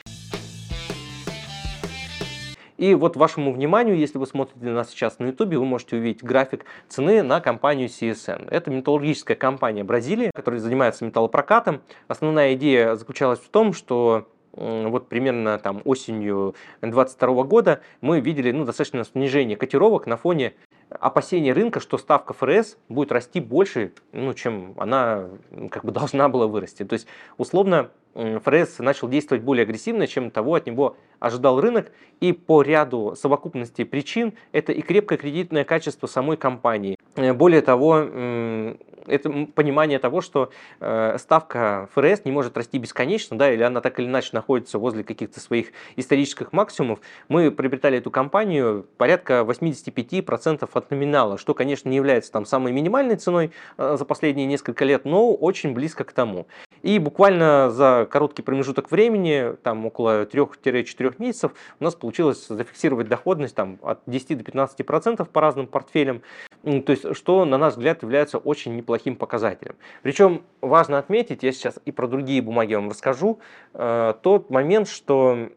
И 2.81 2.95
вот 2.95 3.15
вашему 3.15 3.53
вниманию, 3.53 3.95
если 3.95 4.17
вы 4.17 4.25
смотрите 4.25 4.65
нас 4.65 4.89
сейчас 4.89 5.19
на 5.19 5.27
YouTube, 5.27 5.53
вы 5.53 5.65
можете 5.65 5.97
увидеть 5.97 6.23
график 6.23 6.65
цены 6.89 7.21
на 7.21 7.39
компанию 7.39 7.87
CSN. 7.87 8.47
Это 8.49 8.71
металлургическая 8.71 9.37
компания 9.37 9.83
Бразилии, 9.83 10.31
которая 10.33 10.59
занимается 10.59 11.05
металлопрокатом. 11.05 11.83
Основная 12.07 12.55
идея 12.55 12.95
заключалась 12.95 13.37
в 13.37 13.49
том, 13.49 13.73
что 13.73 14.27
вот 14.53 15.09
примерно 15.09 15.59
там 15.59 15.83
осенью 15.85 16.55
2022 16.81 17.43
года 17.43 17.81
мы 18.01 18.19
видели 18.19 18.49
ну, 18.49 18.65
достаточно 18.65 19.03
снижение 19.03 19.57
котировок 19.57 20.07
на 20.07 20.17
фоне 20.17 20.55
опасения 20.89 21.53
рынка, 21.53 21.81
что 21.81 21.99
ставка 21.99 22.33
ФРС 22.33 22.79
будет 22.89 23.11
расти 23.11 23.39
больше, 23.41 23.93
ну, 24.11 24.33
чем 24.33 24.73
она 24.77 25.29
как 25.69 25.85
бы 25.85 25.91
должна 25.91 26.29
была 26.29 26.47
вырасти. 26.47 26.83
То 26.83 26.93
есть, 26.93 27.05
условно, 27.37 27.91
ФРС 28.13 28.79
начал 28.79 29.07
действовать 29.07 29.43
более 29.43 29.63
агрессивно, 29.63 30.07
чем 30.07 30.31
того 30.31 30.55
от 30.55 30.65
него 30.65 30.97
ожидал 31.19 31.61
рынок, 31.61 31.91
и 32.19 32.33
по 32.33 32.61
ряду 32.61 33.15
совокупности 33.15 33.83
причин 33.83 34.33
это 34.51 34.71
и 34.71 34.81
крепкое 34.81 35.17
кредитное 35.17 35.63
качество 35.63 36.07
самой 36.07 36.37
компании. 36.37 36.97
Э, 37.15 37.33
более 37.33 37.61
того, 37.61 38.75
это 39.07 39.29
понимание 39.53 39.99
того, 39.99 40.21
что 40.21 40.51
э, 40.79 41.17
ставка 41.19 41.89
ФРС 41.93 42.25
не 42.25 42.31
может 42.31 42.57
расти 42.57 42.77
бесконечно, 42.77 43.37
да, 43.37 43.51
или 43.51 43.63
она 43.63 43.81
так 43.81 43.99
или 43.99 44.07
иначе 44.07 44.29
находится 44.33 44.77
возле 44.79 45.03
каких-то 45.03 45.39
своих 45.39 45.67
исторических 45.95 46.53
максимумов. 46.53 46.99
Мы 47.27 47.51
приобретали 47.51 47.97
эту 47.97 48.11
компанию 48.11 48.87
порядка 48.97 49.45
85% 49.47 50.69
от 50.71 50.91
номинала, 50.91 51.37
что, 51.37 51.53
конечно, 51.53 51.89
не 51.89 51.95
является 51.95 52.31
там 52.31 52.45
самой 52.45 52.71
минимальной 52.71 53.15
ценой 53.15 53.51
э, 53.77 53.95
за 53.97 54.05
последние 54.05 54.47
несколько 54.47 54.85
лет, 54.85 55.05
но 55.05 55.33
очень 55.33 55.73
близко 55.73 56.03
к 56.03 56.11
тому. 56.11 56.47
И 56.81 56.99
буквально 56.99 57.69
за 57.71 58.07
короткий 58.09 58.41
промежуток 58.41 58.91
времени, 58.91 59.55
там 59.63 59.85
около 59.85 60.25
3-4 60.25 61.15
месяцев, 61.19 61.51
у 61.79 61.83
нас 61.83 61.95
получилось 61.95 62.47
зафиксировать 62.47 63.07
доходность 63.07 63.55
там, 63.55 63.79
от 63.81 63.99
10 64.05 64.37
до 64.37 64.43
15% 64.43 65.25
по 65.25 65.41
разным 65.41 65.67
портфелям. 65.67 66.21
То 66.63 66.91
есть, 66.91 67.15
что, 67.15 67.45
на 67.45 67.57
наш 67.57 67.73
взгляд, 67.73 68.03
является 68.03 68.37
очень 68.37 68.75
неплохим 68.75 69.15
показателем. 69.15 69.75
Причем 70.03 70.43
важно 70.61 70.97
отметить, 70.97 71.43
я 71.43 71.51
сейчас 71.51 71.79
и 71.85 71.91
про 71.91 72.07
другие 72.07 72.41
бумаги 72.41 72.75
вам 72.75 72.89
расскажу, 72.89 73.39
э, 73.73 74.13
тот 74.21 74.49
момент, 74.49 74.87
что 74.87 75.49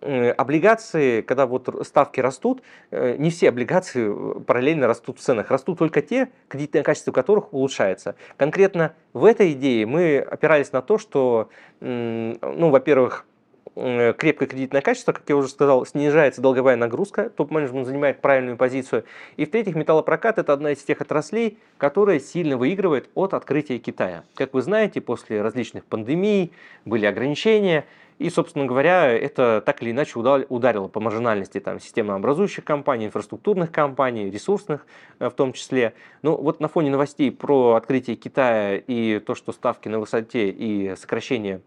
облигации, 0.00 1.20
когда 1.22 1.46
вот 1.46 1.68
ставки 1.86 2.20
растут, 2.20 2.62
э, 2.90 3.16
не 3.18 3.30
все 3.30 3.48
облигации 3.48 4.08
э, 4.08 4.40
параллельно 4.40 4.86
растут 4.86 5.18
в 5.18 5.22
ценах. 5.22 5.50
Растут 5.50 5.78
только 5.78 6.02
те, 6.02 6.30
кредитное 6.48 6.82
качество 6.82 7.12
которых 7.12 7.52
улучшается. 7.52 8.14
Конкретно 8.36 8.94
в 9.12 9.24
этой 9.24 9.52
идее 9.52 9.86
мы 9.86 10.18
опирались 10.18 10.72
на 10.72 10.82
то, 10.82 10.98
что, 10.98 11.48
ну, 11.80 12.70
во-первых, 12.70 13.26
крепкое 13.74 14.48
кредитное 14.48 14.80
качество, 14.80 15.12
как 15.12 15.22
я 15.28 15.36
уже 15.36 15.48
сказал, 15.48 15.86
снижается 15.86 16.40
долговая 16.40 16.76
нагрузка, 16.76 17.30
топ-менеджмент 17.30 17.86
занимает 17.86 18.20
правильную 18.20 18.56
позицию. 18.56 19.04
И 19.36 19.44
в-третьих, 19.44 19.74
металлопрокат– 19.74 20.38
это 20.38 20.52
одна 20.52 20.72
из 20.72 20.82
тех 20.82 21.00
отраслей, 21.00 21.58
которая 21.78 22.20
сильно 22.20 22.56
выигрывает 22.56 23.08
от 23.14 23.32
открытия 23.32 23.78
Китая. 23.78 24.24
Как 24.34 24.54
вы 24.54 24.62
знаете, 24.62 25.00
после 25.00 25.40
различных 25.40 25.84
пандемий 25.84 26.52
были 26.84 27.06
ограничения– 27.06 27.84
и, 28.20 28.28
собственно 28.28 28.66
говоря, 28.66 29.06
это 29.10 29.62
так 29.64 29.82
или 29.82 29.92
иначе 29.92 30.18
ударило 30.18 30.88
по 30.88 31.00
маржинальности 31.00 31.58
там, 31.58 31.80
системообразующих 31.80 32.62
компаний, 32.62 33.06
инфраструктурных 33.06 33.72
компаний, 33.72 34.30
ресурсных 34.30 34.86
э, 35.18 35.30
в 35.30 35.32
том 35.32 35.54
числе. 35.54 35.94
Ну, 36.20 36.36
вот 36.36 36.60
на 36.60 36.68
фоне 36.68 36.90
новостей 36.90 37.32
про 37.32 37.76
открытие 37.76 38.16
Китая 38.16 38.76
и 38.76 39.20
то, 39.20 39.34
что 39.34 39.52
ставки 39.52 39.88
на 39.88 39.98
высоте 39.98 40.50
и 40.50 40.94
сокращение 40.96 41.62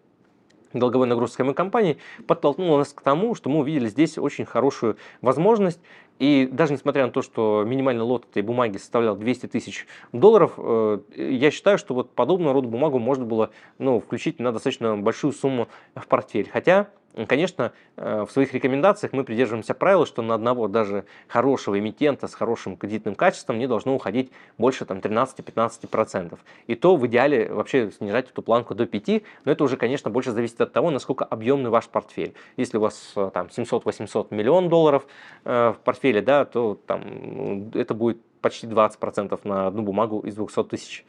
долговой 0.74 1.08
нагрузки 1.08 1.38
самой 1.38 1.54
компании 1.54 1.98
подтолкнуло 2.28 2.80
нас 2.80 2.94
к 2.94 3.02
тому, 3.02 3.36
что 3.36 3.50
мы 3.50 3.60
увидели 3.60 3.88
здесь 3.88 4.18
очень 4.18 4.46
хорошую 4.46 4.98
возможность. 5.22 5.80
И 6.20 6.48
даже 6.52 6.74
несмотря 6.74 7.06
на 7.06 7.12
то, 7.12 7.22
что 7.22 7.64
минимальный 7.66 8.04
лот 8.04 8.26
этой 8.30 8.44
бумаги 8.44 8.78
составлял 8.78 9.16
200 9.16 9.48
тысяч 9.48 9.88
долларов, 10.12 10.54
э, 10.58 11.00
я 11.16 11.52
считаю, 11.52 11.78
что 11.78 11.96
вот 11.96 12.12
подобного 12.12 12.54
рода 12.54 12.68
бумагу 12.68 13.00
можно 13.00 13.26
было 13.26 13.50
ну, 13.80 14.00
включить 14.00 14.40
на 14.40 14.52
достаточно 14.52 14.96
большую 14.96 15.34
сумму 15.34 15.68
в 15.96 16.08
портфель. 16.08 16.50
Хотя 16.52 16.90
Конечно, 17.28 17.74
э, 17.96 18.26
в 18.28 18.32
своих 18.32 18.54
рекомендациях 18.54 19.14
мы 19.14 19.24
придерживаемся 19.24 19.76
правила, 19.76 20.06
что 20.06 20.24
на 20.24 20.34
одного 20.34 20.68
даже 20.68 21.06
хорошего 21.28 21.78
эмитента 21.78 22.28
с 22.28 22.34
хорошим 22.34 22.76
кредитным 22.76 23.14
качеством 23.14 23.60
не 23.60 23.68
должно 23.68 23.94
уходить 23.94 24.32
больше 24.58 24.86
там, 24.86 24.98
13-15%. 24.98 26.40
И 26.66 26.76
то 26.76 26.96
в 26.96 27.06
идеале 27.06 27.54
вообще 27.54 27.92
снижать 27.92 28.32
эту 28.32 28.42
планку 28.42 28.74
до 28.74 28.86
5%, 28.86 29.24
но 29.46 29.52
это 29.52 29.64
уже, 29.64 29.78
конечно, 29.78 30.10
больше 30.10 30.32
зависит 30.32 30.60
от 30.62 30.74
того, 30.74 30.90
насколько 30.90 31.24
объемный 31.24 31.70
ваш 31.70 31.88
портфель. 31.88 32.34
Если 32.58 32.78
у 32.78 32.82
вас 32.82 33.14
э, 33.16 33.30
там 33.32 33.48
700-800 33.48 34.28
миллион 34.32 34.70
долларов 34.70 35.06
э, 35.46 35.74
в 35.78 35.84
портфеле, 35.84 36.22
да, 36.22 36.46
то 36.46 36.80
там, 36.88 37.70
это 37.76 37.94
будет 37.94 38.18
почти 38.44 38.68
20% 38.68 39.40
на 39.46 39.68
одну 39.68 39.82
бумагу 39.82 40.20
из 40.20 40.36
200 40.36 40.66
тысяч. 40.66 41.06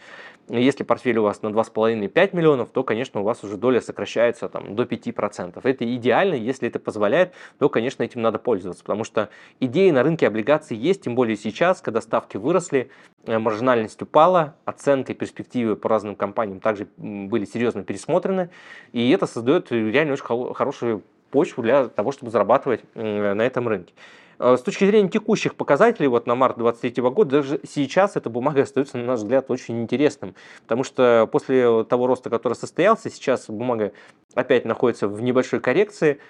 Если 0.49 0.85
портфель 0.85 1.19
у 1.19 1.25
вас 1.25 1.43
на 1.43 1.49
2,5-5 1.49 2.37
миллионов, 2.37 2.71
то, 2.71 2.83
конечно, 2.85 3.21
у 3.21 3.25
вас 3.25 3.43
уже 3.45 3.57
доля 3.57 3.81
сокращается 3.81 4.49
там, 4.49 4.77
до 4.77 4.85
5%. 4.85 5.61
Это 5.63 5.97
идеально, 5.97 6.35
если 6.35 6.69
это 6.69 6.79
позволяет, 6.79 7.33
то, 7.59 7.69
конечно, 7.69 8.03
этим 8.03 8.23
надо 8.23 8.39
пользоваться, 8.39 8.85
потому 8.85 9.05
что 9.05 9.31
идеи 9.61 9.91
на 9.91 10.03
рынке 10.03 10.27
облигаций 10.27 10.77
есть, 10.77 11.03
тем 11.03 11.15
более 11.15 11.37
сейчас, 11.37 11.81
когда 11.81 12.01
ставки 12.01 12.37
выросли, 12.37 12.91
э, 13.27 13.39
маржинальность 13.39 14.01
упала, 14.01 14.55
оценка 14.65 15.13
и 15.13 15.15
перспективы 15.15 15.77
по 15.77 15.89
разным 15.89 16.15
компаниям 16.15 16.61
также 16.61 16.89
были 16.97 17.47
серьезно 17.47 17.83
пересмотрены, 17.83 18.51
и 18.93 19.11
это 19.11 19.27
создает 19.27 19.73
реально 19.73 20.13
очень 20.13 20.55
хорошую 20.55 21.03
почву 21.31 21.63
для 21.65 21.89
того, 21.89 22.13
чтобы 22.13 22.31
зарабатывать 22.31 22.83
на 22.95 23.43
этом 23.43 23.67
рынке. 23.67 23.93
Э, 24.39 24.57
с 24.59 24.63
точки 24.63 24.85
зрения 24.85 25.09
текущих 25.09 25.55
показателей, 25.55 26.09
вот 26.09 26.27
на 26.27 26.35
март 26.35 26.59
2023 26.59 27.03
года, 27.11 27.31
даже 27.43 27.61
сейчас 27.69 28.17
эта 28.17 28.31
бумага 28.31 28.63
остается, 28.63 28.99
на 28.99 29.05
наш 29.05 29.21
взгляд, 29.21 29.51
очень 29.51 29.81
интересным, 29.83 30.35
потому 30.63 30.85
что 30.85 31.29
после 31.31 31.85
того 31.85 32.07
роста, 32.07 32.31
который 32.31 32.55
состоялся, 32.55 33.11
сейчас 33.11 33.49
бумага 33.49 33.93
опять 34.35 34.65
находится 34.65 35.09
в 35.09 35.21
небольшой 35.23 35.61
коррекции, 35.61 36.21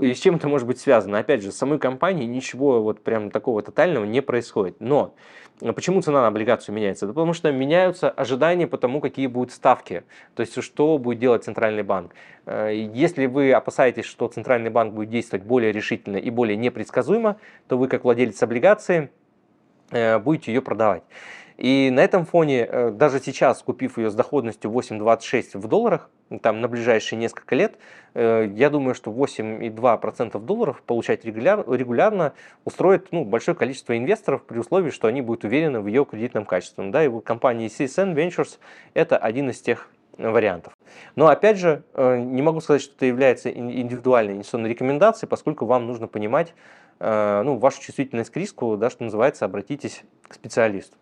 и 0.00 0.14
с 0.14 0.18
чем 0.18 0.36
это 0.36 0.48
может 0.48 0.66
быть 0.66 0.78
связано? 0.80 1.18
Опять 1.18 1.42
же, 1.42 1.52
с 1.52 1.56
самой 1.56 1.78
компании 1.78 2.24
ничего 2.24 2.82
вот 2.82 3.02
прям 3.02 3.30
такого 3.30 3.62
тотального 3.62 4.04
не 4.04 4.22
происходит. 4.22 4.80
Но 4.80 5.14
почему 5.60 6.00
цена 6.00 6.22
на 6.22 6.28
облигацию 6.28 6.74
меняется? 6.74 7.06
Да 7.06 7.12
потому 7.12 7.32
что 7.32 7.50
меняются 7.52 8.08
ожидания 8.10 8.66
по 8.66 8.78
тому, 8.78 9.00
какие 9.00 9.26
будут 9.26 9.52
ставки. 9.52 10.04
То 10.34 10.40
есть, 10.40 10.62
что 10.62 10.98
будет 10.98 11.18
делать 11.18 11.44
Центральный 11.44 11.82
банк. 11.82 12.14
Э, 12.46 12.72
если 12.74 13.26
вы 13.26 13.52
опасаетесь, 13.52 14.04
что 14.04 14.28
Центральный 14.28 14.70
банк 14.70 14.94
будет 14.94 15.10
действовать 15.10 15.44
более 15.44 15.72
решительно 15.72 16.16
и 16.16 16.30
более 16.30 16.56
непредсказуемо, 16.56 17.37
то 17.66 17.76
вы, 17.78 17.88
как 17.88 18.04
владелец 18.04 18.42
облигации, 18.42 19.10
э, 19.90 20.18
будете 20.18 20.52
ее 20.52 20.62
продавать. 20.62 21.02
И 21.58 21.90
на 21.92 22.04
этом 22.04 22.24
фоне, 22.24 22.68
э, 22.70 22.90
даже 22.90 23.18
сейчас, 23.18 23.62
купив 23.64 23.98
ее 23.98 24.10
с 24.10 24.14
доходностью 24.14 24.70
8,26 24.70 25.58
в 25.58 25.66
долларах, 25.66 26.08
там 26.40 26.60
на 26.60 26.68
ближайшие 26.68 27.18
несколько 27.18 27.56
лет, 27.56 27.74
э, 28.14 28.48
я 28.54 28.70
думаю, 28.70 28.94
что 28.94 29.10
8,2% 29.10 30.38
долларов 30.44 30.80
получать 30.82 31.24
регуляр, 31.24 31.64
регулярно 31.68 32.32
устроит 32.64 33.08
ну, 33.10 33.24
большое 33.24 33.56
количество 33.56 33.98
инвесторов 33.98 34.44
при 34.44 34.58
условии, 34.58 34.90
что 34.90 35.08
они 35.08 35.20
будут 35.20 35.42
уверены 35.42 35.80
в 35.80 35.88
ее 35.88 36.04
кредитном 36.04 36.44
качестве. 36.44 36.90
Да, 36.90 37.04
и 37.04 37.08
вот 37.08 37.24
компания 37.24 37.66
CSN 37.66 38.14
Ventures 38.14 38.58
это 38.94 39.18
один 39.18 39.50
из 39.50 39.60
тех 39.60 39.88
вариантов. 40.16 40.74
Но 41.16 41.26
опять 41.26 41.58
же, 41.58 41.82
не 41.96 42.42
могу 42.42 42.60
сказать, 42.60 42.82
что 42.82 42.94
это 42.96 43.06
является 43.06 43.50
индивидуальной 43.50 44.34
инвестиционной 44.34 44.70
рекомендацией, 44.70 45.28
поскольку 45.28 45.64
вам 45.64 45.86
нужно 45.86 46.08
понимать 46.08 46.54
ну, 47.00 47.58
вашу 47.58 47.80
чувствительность 47.80 48.30
к 48.30 48.36
риску, 48.36 48.76
да, 48.76 48.90
что 48.90 49.04
называется, 49.04 49.44
обратитесь 49.44 50.02
к 50.26 50.34
специалисту. 50.34 50.96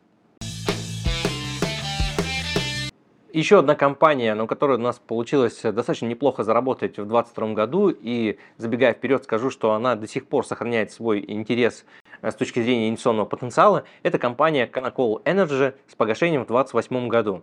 Еще 3.37 3.59
одна 3.59 3.75
компания, 3.75 4.35
на 4.35 4.47
которой 4.47 4.79
у 4.79 4.81
нас 4.81 4.99
получилось 4.99 5.61
достаточно 5.61 6.07
неплохо 6.07 6.43
заработать 6.43 6.93
в 6.93 7.05
2022 7.05 7.53
году, 7.53 7.91
и 7.91 8.39
забегая 8.57 8.95
вперед, 8.95 9.25
скажу, 9.25 9.51
что 9.51 9.73
она 9.73 9.95
до 9.95 10.09
сих 10.09 10.27
пор 10.27 10.47
сохраняет 10.47 10.91
свой 10.91 11.23
интерес 11.29 11.85
э, 12.23 12.31
с 12.31 12.35
точки 12.35 12.63
зрения 12.63 12.89
инвестиционного 12.89 13.27
потенциала, 13.27 13.85
это 14.03 14.19
компания 14.19 14.67
Canacol 14.67 15.23
Energy 15.25 15.75
с 15.87 15.95
погашением 15.95 16.45
в 16.45 16.47
2028 16.47 17.09
году. 17.09 17.43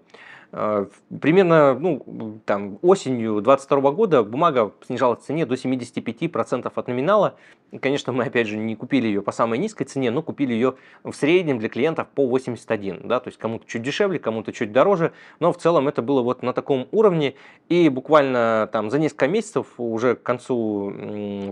Э, 0.52 0.88
примерно 1.22 1.76
ну, 1.76 2.42
там, 2.44 2.80
осенью 2.82 3.42
2022 3.42 3.92
года 3.92 4.24
бумага 4.24 4.72
снижалась 4.88 5.20
в 5.20 5.26
цене 5.26 5.46
до 5.46 5.54
75% 5.54 6.72
от 6.74 6.88
номинала, 6.88 7.36
Конечно, 7.82 8.14
мы, 8.14 8.26
опять 8.26 8.48
же, 8.48 8.58
не 8.58 8.76
купили 8.76 9.08
ее 9.08 9.22
по 9.22 9.32
самой 9.32 9.58
низкой 9.58 9.86
цене, 9.86 10.12
но 10.12 10.22
купили 10.22 10.54
ее 10.54 10.76
в 11.04 11.14
среднем 11.14 11.60
для 11.60 11.70
клиентов 11.70 12.08
по 12.14 12.28
81. 12.28 13.08
Да? 13.08 13.20
То 13.20 13.30
есть 13.30 13.40
кому-то 13.40 13.66
чуть 13.68 13.82
дешевле, 13.82 14.20
кому-то 14.20 14.52
чуть 14.52 14.72
дороже. 14.72 15.14
Но 15.40 15.52
в 15.52 15.58
целом 15.58 15.88
это 15.88 16.02
было 16.02 16.22
вот 16.22 16.44
на 16.44 16.54
таком 16.54 16.88
уровне. 16.92 17.36
И 17.70 17.90
буквально 17.90 18.70
там 18.72 18.92
за 18.92 19.00
несколько 19.00 19.28
месяцев, 19.28 19.68
уже 19.78 20.16
к 20.16 20.24
концу 20.24 20.92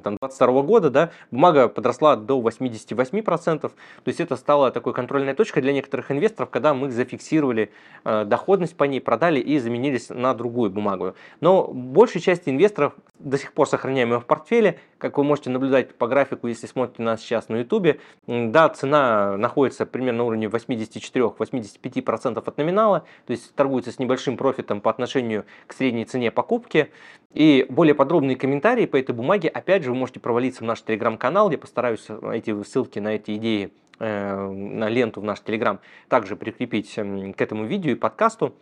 там, 0.03 0.17
2022 0.21 0.61
года, 0.61 0.89
да, 0.89 1.11
бумага 1.31 1.67
подросла 1.67 2.15
до 2.15 2.39
88%. 2.39 3.59
То 3.59 3.71
есть 4.05 4.19
это 4.19 4.35
стало 4.35 4.71
такой 4.71 4.93
контрольной 4.93 5.33
точкой 5.33 5.61
для 5.61 5.73
некоторых 5.73 6.11
инвесторов, 6.11 6.49
когда 6.49 6.73
мы 6.73 6.91
зафиксировали 6.91 7.71
э, 8.03 8.25
доходность 8.25 8.75
по 8.77 8.83
ней, 8.83 9.01
продали 9.01 9.39
и 9.39 9.57
заменились 9.57 10.09
на 10.09 10.33
другую 10.35 10.69
бумагу. 10.69 11.15
Но 11.39 11.67
большая 11.67 12.21
часть 12.21 12.43
инвесторов 12.45 12.93
до 13.17 13.37
сих 13.37 13.53
пор 13.53 13.67
сохраняем 13.67 14.11
ее 14.11 14.19
в 14.19 14.25
портфеле. 14.25 14.79
Как 14.97 15.17
вы 15.17 15.23
можете 15.23 15.49
наблюдать 15.49 15.95
по 15.95 16.10
графику, 16.11 16.47
если 16.47 16.67
смотрите 16.67 17.01
нас 17.01 17.21
сейчас 17.21 17.47
на 17.47 17.55
YouTube, 17.57 17.99
да, 18.27 18.67
цена 18.69 19.37
находится 19.37 19.85
примерно 19.85 20.19
на 20.19 20.23
уровне 20.25 20.47
84-85% 20.47 22.43
от 22.45 22.57
номинала, 22.57 23.05
то 23.25 23.31
есть 23.31 23.55
торгуется 23.55 23.93
с 23.93 23.97
небольшим 23.97 24.35
профитом 24.35 24.81
по 24.81 24.91
отношению 24.91 25.45
к 25.67 25.73
средней 25.73 26.03
цене 26.03 26.31
покупки. 26.31 26.91
И 27.33 27.65
более 27.69 27.95
подробные 27.95 28.35
комментарии 28.35 28.85
по 28.85 28.97
этой 28.97 29.15
бумаге, 29.15 29.47
опять 29.47 29.83
же, 29.83 29.91
вы 29.91 29.95
можете 29.95 30.19
провалиться 30.19 30.63
в 30.63 30.67
наш 30.67 30.81
телеграм-канал, 30.81 31.49
я 31.49 31.57
постараюсь 31.57 32.05
эти 32.33 32.61
ссылки 32.63 32.99
на 32.99 33.15
эти 33.15 33.37
идеи 33.37 33.71
э, 33.99 34.49
на 34.49 34.89
ленту 34.89 35.21
в 35.21 35.23
наш 35.23 35.39
телеграм 35.39 35.79
также 36.09 36.35
прикрепить 36.35 36.93
к 36.93 37.41
этому 37.41 37.65
видео 37.65 37.91
и 37.91 37.95
подкасту. 37.95 38.53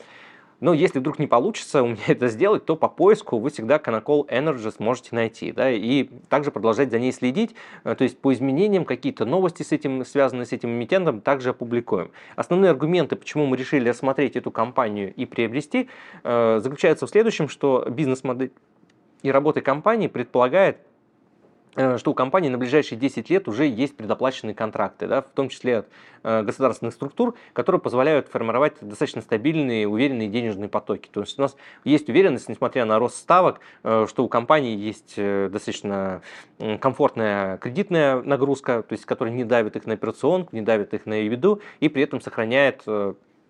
Но 0.59 0.73
если 0.73 0.99
вдруг 0.99 1.19
не 1.19 1.27
получится 1.27 1.83
у 1.83 1.87
меня 1.87 1.97
это 2.07 2.27
сделать, 2.27 2.65
то 2.65 2.75
по 2.75 2.87
поиску 2.87 3.39
вы 3.39 3.49
всегда 3.49 3.77
Canacol 3.77 4.27
Energy 4.27 4.71
сможете 4.71 5.09
найти. 5.15 5.51
Да, 5.51 5.71
и 5.71 6.09
также 6.29 6.51
продолжать 6.51 6.91
за 6.91 6.99
ней 6.99 7.11
следить. 7.11 7.55
Э, 7.83 7.95
то 7.95 8.03
есть 8.03 8.17
по 8.19 8.33
изменениям 8.33 8.85
какие-то 8.85 9.25
новости 9.25 9.63
с 9.63 9.71
этим, 9.71 10.05
связанные 10.05 10.45
с 10.45 10.51
этим 10.51 10.69
эмитентом, 10.69 11.21
также 11.21 11.49
опубликуем. 11.49 12.11
Основные 12.35 12.71
аргументы, 12.71 13.15
почему 13.15 13.45
мы 13.45 13.57
решили 13.57 13.89
рассмотреть 13.89 14.35
эту 14.35 14.51
компанию 14.51 15.13
и 15.13 15.25
приобрести, 15.25 15.89
э, 16.23 16.59
заключаются 16.61 17.07
в 17.07 17.09
следующем, 17.09 17.49
что 17.49 17.85
бизнес-модель 17.89 18.51
и 19.21 19.31
работа 19.31 19.61
компании 19.61 20.07
предполагает 20.07 20.77
что 21.73 22.11
у 22.11 22.13
компании 22.13 22.49
на 22.49 22.57
ближайшие 22.57 22.97
10 22.97 23.29
лет 23.29 23.47
уже 23.47 23.65
есть 23.65 23.95
предоплаченные 23.95 24.55
контракты, 24.55 25.07
да, 25.07 25.21
в 25.21 25.29
том 25.29 25.49
числе 25.49 25.79
от 25.79 25.87
э, 26.23 26.41
государственных 26.41 26.93
структур, 26.93 27.35
которые 27.53 27.79
позволяют 27.79 28.27
формировать 28.27 28.73
достаточно 28.81 29.21
стабильные, 29.21 29.87
уверенные 29.87 30.27
денежные 30.27 30.67
потоки. 30.67 31.09
То 31.11 31.21
есть 31.21 31.37
у 31.37 31.41
нас 31.41 31.55
есть 31.83 32.09
уверенность, 32.09 32.49
несмотря 32.49 32.85
на 32.85 32.97
рост 32.99 33.17
ставок, 33.17 33.59
э, 33.83 34.07
что 34.09 34.23
у 34.23 34.27
компании 34.27 34.75
есть 34.75 35.15
достаточно 35.15 36.21
комфортная 36.79 37.57
кредитная 37.57 38.21
нагрузка, 38.21 38.83
то 38.83 38.93
есть 38.93 39.05
которая 39.05 39.33
не 39.33 39.43
давит 39.43 39.75
их 39.75 39.85
на 39.85 39.93
операционку, 39.93 40.55
не 40.55 40.61
давит 40.61 40.93
их 40.93 41.05
на 41.05 41.21
виду 41.21 41.61
и 41.79 41.89
при 41.89 42.03
этом 42.03 42.21
сохраняет 42.21 42.83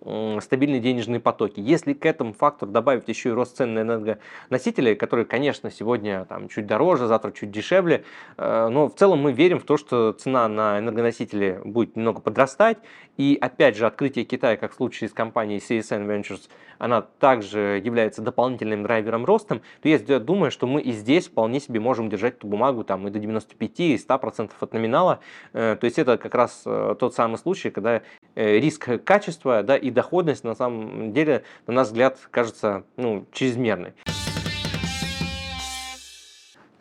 стабильные 0.02 0.80
денежные 0.80 1.20
потоки. 1.20 1.60
Если 1.60 1.94
к 1.94 2.06
этому 2.06 2.34
фактору 2.34 2.72
добавить 2.72 3.08
еще 3.08 3.30
и 3.30 3.32
рост 3.32 3.58
цен 3.58 3.74
на 3.74 3.82
энергоносители, 3.82 4.94
которые, 4.94 5.26
конечно, 5.26 5.70
сегодня 5.72 6.26
там, 6.26 6.48
чуть 6.48 6.66
дороже, 6.66 7.08
завтра 7.08 7.32
чуть 7.32 7.52
дешевле, 7.52 8.04
э, 8.38 8.70
но 8.70 8.88
в 8.88 8.96
целом 8.96 9.20
мы 9.20 9.34
верим 9.34 9.60
в 9.60 9.64
то, 9.64 9.78
что 9.78 10.14
цена 10.14 10.48
на 10.48 10.80
энергоносители 10.80 11.60
будет 11.64 11.96
немного 11.96 12.22
подрастать. 12.22 12.78
И 13.18 13.38
опять 13.40 13.76
же, 13.76 13.86
открытие 13.86 14.24
Китая, 14.24 14.56
как 14.56 14.72
в 14.72 14.76
случае 14.76 15.10
с 15.10 15.14
компанией 15.14 15.60
CSN 15.60 16.08
Ventures, 16.08 16.50
она 16.78 17.02
также 17.02 17.82
является 17.84 18.22
дополнительным 18.22 18.84
драйвером 18.84 19.26
ростом, 19.26 19.62
то 19.82 19.90
я 19.90 20.00
думаю, 20.20 20.50
что 20.50 20.66
мы 20.66 20.82
и 20.82 20.94
здесь 20.94 21.28
вполне 21.28 21.60
себе 21.60 21.82
можем 21.82 22.10
держать 22.10 22.38
эту 22.38 22.48
бумагу 22.48 22.86
там, 22.86 23.08
и 23.08 23.12
до 23.12 23.20
95, 23.20 23.80
и 23.82 23.96
100% 23.96 24.52
от 24.60 24.74
номинала. 24.74 25.20
Э, 25.52 25.76
то 25.80 25.86
есть 25.86 26.00
это 26.00 26.18
как 26.18 26.34
раз 26.34 26.64
э, 26.66 26.96
тот 26.98 27.14
самый 27.14 27.38
случай, 27.38 27.70
когда 27.70 28.02
риск 28.40 29.04
качества 29.04 29.64
да, 29.64 29.76
и 29.76 29.90
и 29.90 29.92
доходность 29.92 30.44
на 30.44 30.56
самом 30.56 31.14
деле, 31.14 31.44
на 31.68 31.74
наш 31.74 31.88
взгляд, 31.88 32.18
кажется 32.32 32.84
ну, 32.96 33.26
чрезмерной. 33.34 33.94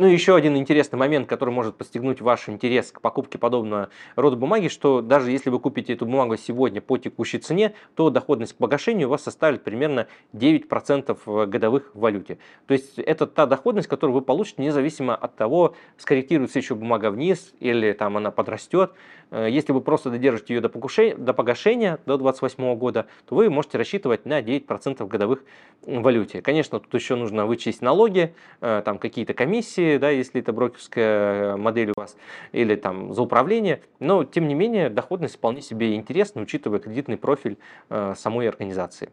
Ну 0.00 0.07
еще 0.07 0.37
один 0.37 0.57
интересный 0.57 0.97
момент, 0.97 1.28
который 1.28 1.50
может 1.50 1.75
подстегнуть 1.75 2.21
ваш 2.21 2.49
интерес 2.49 2.93
к 2.93 3.00
покупке 3.00 3.37
подобного 3.37 3.88
рода 4.14 4.37
бумаги, 4.37 4.69
что 4.69 5.02
даже 5.02 5.33
если 5.33 5.50
вы 5.50 5.59
купите 5.59 5.93
эту 5.93 6.07
бумагу 6.07 6.37
сегодня 6.37 6.81
по 6.81 6.99
текущей 6.99 7.38
цене, 7.38 7.75
то 7.97 8.09
доходность 8.09 8.52
к 8.52 8.59
погашению 8.59 9.09
у 9.09 9.11
вас 9.11 9.25
составит 9.25 9.64
примерно 9.64 10.07
9% 10.35 11.47
годовых 11.47 11.90
в 11.95 11.99
валюте. 11.99 12.38
То 12.69 12.75
есть 12.75 12.96
это 13.01 13.27
та 13.27 13.46
доходность, 13.46 13.88
которую 13.88 14.14
вы 14.14 14.22
получите 14.22 14.62
независимо 14.62 15.16
от 15.16 15.35
того, 15.35 15.75
скорректируется 15.96 16.61
еще 16.61 16.77
бумага 16.77 17.11
вниз 17.11 17.53
или 17.59 17.90
там 17.90 18.16
она 18.16 18.31
подрастет. 18.31 18.92
Э, 19.33 19.49
если 19.51 19.72
вы 19.72 19.81
просто 19.81 20.11
додержите 20.11 20.55
ее 20.55 20.61
до 20.61 20.68
погашения 20.68 21.99
до 22.07 22.18
2028 22.18 22.77
года, 22.77 23.09
то 23.29 23.35
вы 23.35 23.51
можете 23.51 23.79
рассчитывать 23.79 24.27
на 24.27 24.40
9% 24.40 25.05
годовых 25.09 25.42
в 25.83 26.03
валюте. 26.03 26.40
Конечно, 26.40 26.79
тут 26.79 26.94
еще 26.94 27.16
нужно 27.16 27.46
вычесть 27.46 27.83
налоги, 27.83 28.33
э, 28.61 28.83
там 28.85 28.99
какие-то 28.99 29.35
комиссии, 29.35 29.88
да, 29.96 30.11
если 30.11 30.40
это 30.40 30.53
брокерская 30.53 31.57
модель 31.57 31.90
у 31.96 32.01
вас, 32.01 32.16
или 32.53 32.74
там 32.77 33.14
за 33.14 33.22
управление, 33.22 33.81
но 34.01 34.24
тем 34.24 34.46
не 34.46 34.55
менее 34.55 34.90
доходность 34.90 35.37
вполне 35.37 35.62
себе 35.62 35.94
интересна, 35.94 36.42
учитывая 36.42 36.81
кредитный 36.81 37.16
профиль 37.16 37.57
э, 37.88 38.14
самой 38.16 38.48
организации. 38.48 39.11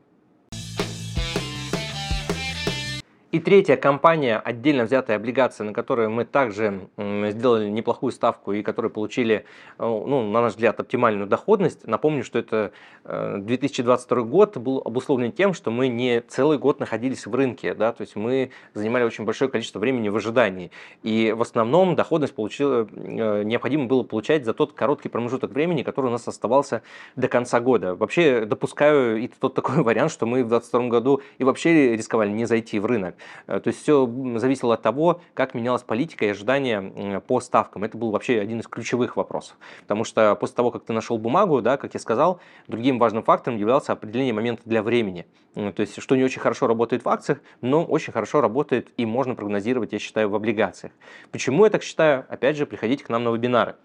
И 3.35 3.39
третья 3.41 3.75
компания, 3.75 4.37
отдельно 4.37 4.85
взятая 4.85 5.17
облигация, 5.17 5.65
на 5.65 5.73
которую 5.73 6.09
мы 6.09 6.23
также 6.23 6.87
сделали 6.97 7.67
неплохую 7.67 8.13
ставку 8.13 8.53
и 8.53 8.63
которые 8.63 8.89
получили, 8.89 9.43
э, 9.77 9.83
ну, 9.83 10.31
на 10.31 10.41
наш 10.41 10.53
взгляд, 10.53 10.79
оптимальную 10.79 11.27
доходность. 11.27 11.85
Напомню, 11.85 12.23
что 12.23 12.39
это 12.39 12.71
2022 13.03 14.17
э, 14.17 14.23
год 14.23 14.55
был 14.55 14.81
обусловлен 14.85 15.33
тем, 15.33 15.53
что 15.53 15.69
мы 15.69 15.89
не 15.89 16.21
целый 16.21 16.57
год 16.57 16.79
находились 16.79 17.25
в 17.25 17.35
рынке, 17.35 17.73
да, 17.73 17.91
то 17.91 18.03
есть 18.03 18.15
мы 18.15 18.51
занимали 18.73 19.03
очень 19.03 19.25
большое 19.25 19.51
количество 19.51 19.79
времени 19.79 20.07
в 20.07 20.15
ожидании. 20.15 20.71
И 21.03 21.33
в 21.35 21.41
основном 21.41 21.97
доходность 21.97 22.35
получила, 22.35 22.87
э, 22.89 23.43
необходимо 23.43 23.87
было 23.87 24.03
получать 24.03 24.45
за 24.45 24.53
тот 24.53 24.71
короткий 24.71 25.09
промежуток 25.09 25.51
времени, 25.51 25.83
который 25.83 26.05
у 26.05 26.11
нас 26.11 26.25
оставался 26.25 26.83
до 27.17 27.27
конца 27.27 27.59
года. 27.59 27.95
Вообще 27.95 28.45
допускаю 28.45 29.17
и 29.17 29.27
тот 29.27 29.55
такой 29.55 29.75
вариант, 29.83 30.13
что 30.13 30.25
мы 30.25 30.45
в 30.45 30.47
2022 30.47 30.87
году 30.87 31.21
и 31.37 31.43
вообще 31.43 31.97
рисковали 31.97 32.29
не 32.29 32.45
зайти 32.45 32.79
в 32.79 32.85
рынок. 32.85 33.15
Э, 33.47 33.59
то 33.59 33.67
есть 33.67 33.81
все 33.81 34.09
зависело 34.37 34.73
от 34.73 34.81
того, 34.81 35.21
как 35.33 35.53
менялась 35.53 35.83
политика 35.83 36.25
и 36.25 36.29
ожидания 36.29 37.21
по 37.27 37.39
ставкам. 37.39 37.83
Это 37.83 37.97
был 37.97 38.11
вообще 38.11 38.39
один 38.39 38.59
из 38.59 38.67
ключевых 38.67 39.17
вопросов. 39.17 39.57
Потому 39.81 40.03
что 40.03 40.35
после 40.35 40.55
того, 40.55 40.71
как 40.71 40.85
ты 40.85 40.93
нашел 40.93 41.17
бумагу, 41.17 41.61
да, 41.61 41.77
как 41.77 41.93
я 41.93 41.99
сказал, 41.99 42.39
другим 42.67 42.99
важным 42.99 43.23
фактором 43.23 43.57
являлся 43.57 43.93
определение 43.93 44.33
момента 44.33 44.61
для 44.65 44.83
времени. 44.83 45.25
То 45.53 45.79
есть, 45.79 46.01
что 46.01 46.15
не 46.17 46.23
очень 46.23 46.41
хорошо 46.41 46.67
работает 46.67 47.05
в 47.05 47.09
акциях, 47.09 47.39
но 47.61 47.85
очень 47.85 48.11
хорошо 48.11 48.41
работает 48.41 48.89
и 48.97 49.05
можно 49.05 49.35
прогнозировать, 49.35 49.93
я 49.93 49.99
считаю, 49.99 50.29
в 50.29 50.35
облигациях. 50.35 50.91
Почему 51.31 51.63
я 51.63 51.71
так 51.71 51.81
считаю? 51.81 52.25
Опять 52.27 52.57
же, 52.57 52.65
приходите 52.65 53.05
к 53.05 53.09
нам 53.09 53.23
на 53.23 53.29
вебинары. 53.29 53.75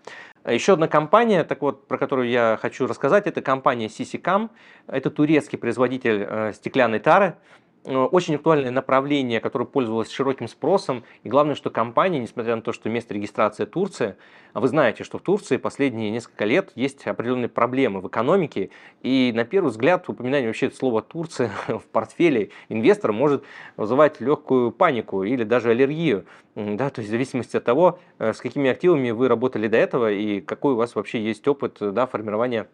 Еще 0.48 0.72
одна 0.72 0.88
компания, 0.88 1.44
так 1.44 1.60
вот, 1.60 1.86
про 1.86 1.98
которую 1.98 2.28
я 2.28 2.58
хочу 2.60 2.86
рассказать, 2.86 3.26
это 3.26 3.42
компания 3.42 3.86
CCCAM. 3.86 4.48
Это 4.86 5.10
турецкий 5.10 5.58
производитель 5.58 6.26
э, 6.28 6.52
стеклянной 6.54 6.98
тары. 6.98 7.36
Э, 7.84 7.96
очень 7.96 8.34
актуальное 8.34 8.70
направление, 8.70 9.40
которое 9.40 9.64
пользовалось 9.64 10.10
широким 10.10 10.48
спросом. 10.48 11.02
И 11.22 11.28
главное, 11.30 11.54
что 11.54 11.70
компания, 11.70 12.18
несмотря 12.18 12.56
на 12.56 12.62
то, 12.62 12.72
что 12.72 12.90
место 12.90 13.14
регистрации 13.14 13.64
Турция, 13.64 14.18
вы 14.52 14.68
знаете, 14.68 15.02
что 15.02 15.18
в 15.18 15.22
Турции 15.22 15.56
последние 15.56 16.10
несколько 16.10 16.44
лет 16.44 16.72
есть 16.74 17.06
определенные 17.06 17.48
проблемы 17.48 18.00
в 18.00 18.08
экономике. 18.08 18.68
И 19.02 19.32
на 19.34 19.44
первый 19.44 19.68
взгляд 19.68 20.06
упоминание 20.08 20.48
вообще 20.48 20.70
слова 20.70 21.00
Турция 21.00 21.52
в 21.68 21.84
портфеле 21.84 22.50
инвестора 22.68 23.12
может 23.12 23.44
вызывать 23.78 24.20
легкую 24.20 24.72
панику 24.72 25.22
или 25.24 25.44
даже 25.44 25.70
аллергию. 25.70 26.26
Да, 26.54 26.90
то 26.90 27.00
есть 27.00 27.08
в 27.08 27.12
зависимости 27.12 27.56
от 27.56 27.64
того, 27.64 27.98
э, 28.18 28.34
с 28.34 28.40
какими 28.40 28.68
активами 28.68 29.10
вы 29.10 29.28
работали 29.28 29.68
до 29.68 29.78
этого 29.78 30.12
и 30.12 30.42
какой 30.42 30.74
у 30.74 30.76
вас 30.76 30.94
вообще 30.94 31.22
есть 31.22 31.48
опыт 31.48 31.78
да, 31.80 32.06
формирования 32.06 32.68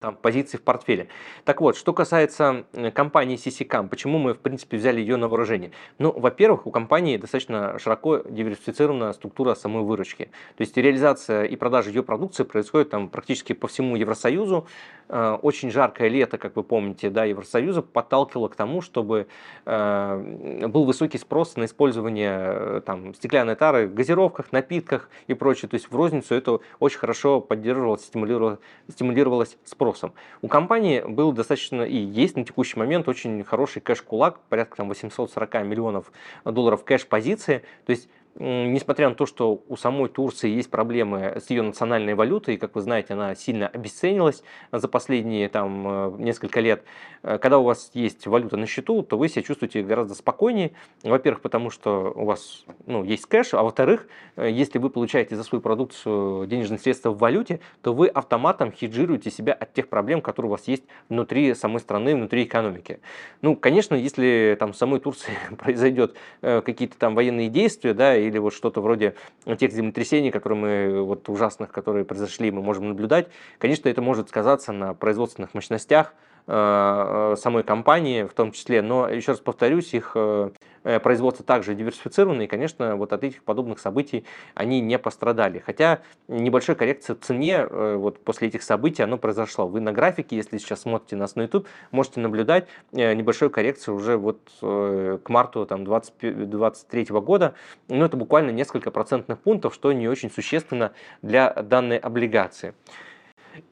там, 0.00 0.16
позиции 0.16 0.56
в 0.58 0.62
портфеле. 0.62 1.08
Так 1.44 1.60
вот, 1.60 1.76
что 1.76 1.92
касается 1.92 2.64
компании 2.94 3.36
CCCAM, 3.36 3.88
почему 3.88 4.18
мы, 4.18 4.34
в 4.34 4.38
принципе, 4.38 4.76
взяли 4.76 5.00
ее 5.00 5.16
на 5.16 5.28
вооружение? 5.28 5.72
Ну, 5.98 6.12
во-первых, 6.12 6.66
у 6.66 6.70
компании 6.70 7.16
достаточно 7.16 7.78
широко 7.78 8.18
диверсифицирована 8.18 9.12
структура 9.12 9.54
самой 9.54 9.82
выручки. 9.82 10.30
То 10.56 10.62
есть 10.62 10.76
реализация 10.76 11.44
и 11.44 11.56
продажа 11.56 11.90
ее 11.90 12.02
продукции 12.02 12.44
происходит 12.44 12.90
там 12.90 13.08
практически 13.08 13.52
по 13.52 13.68
всему 13.68 13.96
Евросоюзу. 13.96 14.66
Э, 15.08 15.38
очень 15.42 15.70
жаркое 15.70 16.08
лето, 16.08 16.38
как 16.38 16.56
вы 16.56 16.62
помните, 16.62 17.10
да, 17.10 17.24
Евросоюза 17.24 17.82
подталкивало 17.82 18.48
к 18.48 18.56
тому, 18.56 18.80
чтобы 18.80 19.26
э, 19.64 20.66
был 20.68 20.84
высокий 20.84 21.18
спрос 21.18 21.56
на 21.56 21.64
использование 21.64 22.38
э, 22.38 22.80
там, 22.84 23.14
стеклянной 23.14 23.56
тары 23.56 23.86
в 23.86 23.94
газировках, 23.94 24.52
напитках 24.52 25.08
и 25.26 25.34
прочее. 25.34 25.68
То 25.68 25.74
есть 25.74 25.90
в 25.90 25.96
розницу 25.96 26.34
это 26.34 26.60
очень 26.78 26.98
хорошо 26.98 27.40
поддерживалось, 27.40 28.04
стимулировалось, 28.04 28.58
стимулировалось 28.90 29.56
спросом. 29.78 30.12
У 30.42 30.48
компании 30.48 31.04
был 31.06 31.30
достаточно 31.30 31.82
и 31.82 31.96
есть 31.96 32.36
на 32.36 32.44
текущий 32.44 32.76
момент 32.76 33.06
очень 33.06 33.44
хороший 33.44 33.80
кэш-кулак, 33.80 34.40
порядка 34.48 34.78
там 34.78 34.88
840 34.88 35.54
миллионов 35.64 36.10
долларов 36.44 36.82
кэш-позиции. 36.82 37.62
То 37.86 37.92
есть 37.92 38.08
несмотря 38.38 39.08
на 39.08 39.14
то, 39.14 39.26
что 39.26 39.62
у 39.68 39.76
самой 39.76 40.08
Турции 40.08 40.48
есть 40.48 40.70
проблемы 40.70 41.40
с 41.44 41.50
ее 41.50 41.62
национальной 41.62 42.14
валютой, 42.14 42.54
и, 42.54 42.58
как 42.58 42.74
вы 42.74 42.80
знаете, 42.82 43.14
она 43.14 43.34
сильно 43.34 43.66
обесценилась 43.66 44.42
за 44.70 44.86
последние 44.88 45.48
там, 45.48 45.86
э, 45.86 46.16
несколько 46.18 46.60
лет, 46.60 46.84
э, 47.22 47.38
когда 47.38 47.58
у 47.58 47.64
вас 47.64 47.90
есть 47.94 48.26
валюта 48.26 48.56
на 48.56 48.66
счету, 48.66 49.02
то 49.02 49.18
вы 49.18 49.28
себя 49.28 49.42
чувствуете 49.42 49.82
гораздо 49.82 50.14
спокойнее. 50.14 50.72
Во-первых, 51.02 51.42
потому 51.42 51.70
что 51.70 52.12
у 52.14 52.24
вас 52.24 52.64
ну, 52.86 53.02
есть 53.02 53.26
кэш, 53.26 53.54
а 53.54 53.62
во-вторых, 53.62 54.06
э, 54.36 54.48
если 54.50 54.78
вы 54.78 54.90
получаете 54.90 55.34
за 55.34 55.42
свою 55.42 55.60
продукцию 55.60 56.46
денежные 56.46 56.78
средства 56.78 57.10
в 57.10 57.18
валюте, 57.18 57.60
то 57.82 57.92
вы 57.92 58.06
автоматом 58.06 58.70
хеджируете 58.72 59.30
себя 59.30 59.52
от 59.52 59.72
тех 59.72 59.88
проблем, 59.88 60.20
которые 60.20 60.50
у 60.50 60.52
вас 60.52 60.68
есть 60.68 60.84
внутри 61.08 61.54
самой 61.54 61.80
страны, 61.80 62.14
внутри 62.14 62.44
экономики. 62.44 63.00
Ну, 63.42 63.56
конечно, 63.56 63.96
если 63.96 64.56
там 64.58 64.72
в 64.72 64.76
самой 64.76 65.00
Турции 65.00 65.32
произойдет 65.58 66.14
какие-то 66.40 66.96
там 66.98 67.14
военные 67.14 67.48
действия, 67.48 67.94
да, 67.94 68.27
или 68.28 68.38
вот 68.38 68.54
что-то 68.54 68.80
вроде 68.80 69.14
тех 69.58 69.72
землетрясений, 69.72 70.30
которые 70.30 70.58
мы, 70.58 71.02
вот 71.02 71.28
ужасных, 71.28 71.72
которые 71.72 72.04
произошли, 72.04 72.50
мы 72.50 72.62
можем 72.62 72.88
наблюдать, 72.88 73.28
конечно, 73.58 73.88
это 73.88 74.02
может 74.02 74.28
сказаться 74.28 74.72
на 74.72 74.94
производственных 74.94 75.54
мощностях, 75.54 76.14
самой 76.48 77.62
компании 77.62 78.22
в 78.22 78.32
том 78.32 78.52
числе, 78.52 78.80
но 78.80 79.08
еще 79.08 79.32
раз 79.32 79.40
повторюсь, 79.40 79.92
их 79.92 80.12
э, 80.14 80.50
Э, 80.88 81.00
производство 81.00 81.44
также 81.44 81.74
диверсифицировано, 81.74 82.42
и, 82.42 82.46
конечно, 82.46 82.96
вот 82.96 83.12
от 83.12 83.22
этих 83.22 83.42
подобных 83.42 83.78
событий 83.78 84.24
они 84.54 84.80
не 84.80 84.98
пострадали. 84.98 85.58
Хотя 85.58 86.00
небольшой 86.28 86.76
коррекция 86.76 87.14
в 87.14 87.20
цене 87.20 87.66
э, 87.68 87.96
вот 87.96 88.20
после 88.20 88.48
этих 88.48 88.62
событий 88.62 89.02
оно 89.02 89.18
произошло. 89.18 89.68
Вы 89.68 89.80
на 89.80 89.92
графике, 89.92 90.36
если 90.36 90.56
сейчас 90.56 90.82
смотрите 90.82 91.16
нас 91.16 91.36
на 91.36 91.42
YouTube, 91.42 91.66
можете 91.90 92.20
наблюдать 92.20 92.68
э, 92.92 93.12
небольшую 93.12 93.50
коррекцию 93.50 93.96
уже 93.96 94.16
вот 94.16 94.38
к 94.60 95.28
марту 95.28 95.66
там, 95.66 95.84
2023 95.84 97.06
года. 97.20 97.54
Но 97.88 98.06
это 98.06 98.16
буквально 98.16 98.50
несколько 98.50 98.90
процентных 98.90 99.40
пунктов, 99.40 99.74
что 99.74 99.92
не 99.92 100.08
очень 100.08 100.30
существенно 100.30 100.92
для 101.20 101.52
данной 101.52 101.98
облигации. 101.98 102.74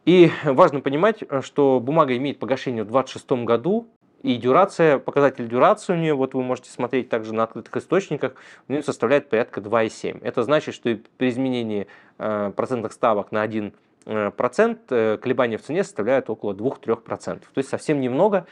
И 0.04 0.30
важно 0.44 0.80
понимать, 0.80 1.22
что 1.42 1.80
бумага 1.80 2.16
имеет 2.16 2.38
погашение 2.38 2.82
в 2.82 2.90
2026 2.90 3.44
году, 3.44 3.88
и 4.26 4.36
дюрация, 4.38 4.98
показатель 4.98 5.46
дюрации 5.46 5.92
у 5.92 5.96
нее, 5.96 6.14
вот 6.14 6.34
вы 6.34 6.42
можете 6.42 6.70
смотреть 6.70 7.08
также 7.08 7.32
на 7.32 7.44
открытых 7.44 7.76
источниках, 7.76 8.34
у 8.68 8.72
нее 8.72 8.82
составляет 8.82 9.28
порядка 9.28 9.60
2,7. 9.60 10.20
Это 10.22 10.42
значит, 10.42 10.74
что 10.74 10.98
при 11.16 11.28
изменении 11.28 11.86
э, 12.18 12.52
процентных 12.56 12.92
ставок 12.92 13.30
на 13.30 13.42
1 13.42 13.72
э, 14.06 14.30
процент 14.36 14.80
э, 14.90 15.18
колебания 15.18 15.58
в 15.58 15.62
цене 15.62 15.84
составляют 15.84 16.28
около 16.28 16.54
2-3%. 16.54 17.38
То 17.38 17.38
есть 17.54 17.68
совсем 17.68 18.00
немного. 18.00 18.46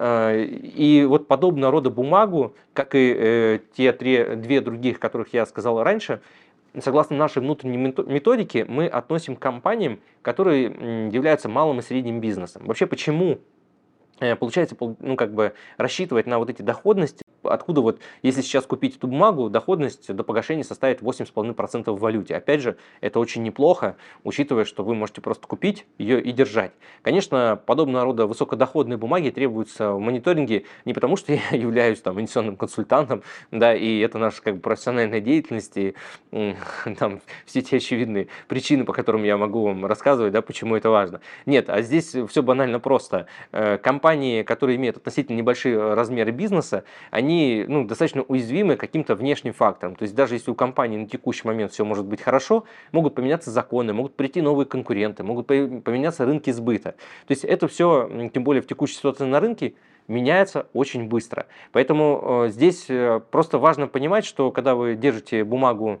И 0.00 1.04
вот 1.08 1.26
подобного 1.26 1.72
рода 1.72 1.90
бумагу, 1.90 2.54
как 2.72 2.90
и 2.94 3.60
те 3.74 3.92
три, 3.92 4.36
две 4.36 4.60
других, 4.60 5.00
которых 5.00 5.34
я 5.34 5.44
сказал 5.44 5.82
раньше, 5.82 6.20
согласно 6.80 7.16
нашей 7.16 7.40
внутренней 7.42 7.76
методике, 7.76 8.64
мы 8.64 8.86
относим 8.86 9.36
к 9.36 9.40
компаниям, 9.40 10.00
которые 10.22 10.64
являются 11.10 11.48
малым 11.48 11.78
и 11.78 11.82
средним 11.82 12.20
бизнесом. 12.20 12.62
Вообще, 12.66 12.86
почему 12.86 13.38
Э, 14.20 14.34
получается, 14.36 14.76
ну, 14.98 15.16
как 15.16 15.32
бы 15.32 15.54
рассчитывать 15.76 16.26
на 16.26 16.38
вот 16.38 16.50
эти 16.50 16.62
доходности, 16.62 17.22
откуда 17.48 17.80
вот, 17.80 18.00
если 18.22 18.42
сейчас 18.42 18.66
купить 18.66 18.96
эту 18.96 19.08
бумагу, 19.08 19.50
доходность 19.50 20.12
до 20.12 20.24
погашения 20.24 20.64
составит 20.64 21.02
8,5% 21.02 21.90
в 21.90 21.98
валюте. 21.98 22.36
Опять 22.36 22.60
же, 22.60 22.76
это 23.00 23.20
очень 23.20 23.42
неплохо, 23.42 23.96
учитывая, 24.24 24.64
что 24.64 24.84
вы 24.84 24.94
можете 24.94 25.20
просто 25.20 25.46
купить 25.46 25.86
ее 25.98 26.20
и 26.20 26.32
держать. 26.32 26.72
Конечно, 27.02 27.60
подобного 27.66 28.04
рода 28.04 28.26
высокодоходные 28.26 28.96
бумаги 28.96 29.30
требуются 29.30 29.92
в 29.92 30.00
мониторинге 30.00 30.64
не 30.84 30.94
потому, 30.94 31.16
что 31.16 31.32
я 31.50 31.56
являюсь 31.56 32.00
там 32.00 32.18
инвестиционным 32.18 32.56
консультантом, 32.56 33.22
да, 33.50 33.74
и 33.74 33.98
это 34.00 34.18
наша 34.18 34.42
как 34.42 34.56
бы 34.56 34.60
профессиональная 34.60 35.20
деятельность, 35.20 35.76
и 35.76 35.94
там 36.98 37.20
все 37.46 37.62
те 37.62 37.76
очевидные 37.76 38.28
причины, 38.48 38.84
по 38.84 38.92
которым 38.92 39.24
я 39.24 39.36
могу 39.36 39.64
вам 39.64 39.86
рассказывать, 39.86 40.32
да, 40.32 40.42
почему 40.42 40.76
это 40.76 40.90
важно. 40.90 41.20
Нет, 41.46 41.70
а 41.70 41.82
здесь 41.82 42.14
все 42.28 42.42
банально 42.42 42.80
просто. 42.80 43.26
Э, 43.52 43.78
компании, 43.78 44.42
которые 44.42 44.76
имеют 44.76 44.96
относительно 44.96 45.36
небольшие 45.36 45.76
э, 45.76 45.94
размеры 45.94 46.30
бизнеса, 46.30 46.84
они 47.10 47.37
ну, 47.68 47.84
достаточно 47.84 48.22
уязвимы 48.22 48.76
каким-то 48.76 49.14
внешним 49.14 49.52
факторам. 49.52 49.96
То 49.96 50.04
есть 50.04 50.14
даже 50.14 50.34
если 50.34 50.50
у 50.50 50.54
компании 50.54 50.98
на 50.98 51.06
текущий 51.06 51.46
момент 51.46 51.72
все 51.72 51.84
может 51.84 52.06
быть 52.06 52.20
хорошо, 52.20 52.64
могут 52.92 53.14
поменяться 53.14 53.50
законы, 53.50 53.92
могут 53.92 54.14
прийти 54.14 54.40
новые 54.40 54.66
конкуренты, 54.66 55.22
могут 55.22 55.46
поменяться 55.46 56.24
рынки 56.24 56.50
сбыта. 56.50 56.92
То 57.26 57.32
есть 57.32 57.44
это 57.44 57.68
все, 57.68 58.30
тем 58.32 58.44
более 58.44 58.62
в 58.62 58.66
текущей 58.66 58.94
ситуации 58.94 59.24
на 59.24 59.40
рынке, 59.40 59.74
меняется 60.08 60.66
очень 60.72 61.06
быстро. 61.06 61.46
Поэтому 61.72 62.44
э, 62.46 62.48
здесь 62.48 62.86
э, 62.88 63.20
просто 63.30 63.58
важно 63.58 63.86
понимать, 63.86 64.24
что 64.24 64.50
когда 64.50 64.74
вы 64.74 64.96
держите 64.96 65.44
бумагу 65.44 66.00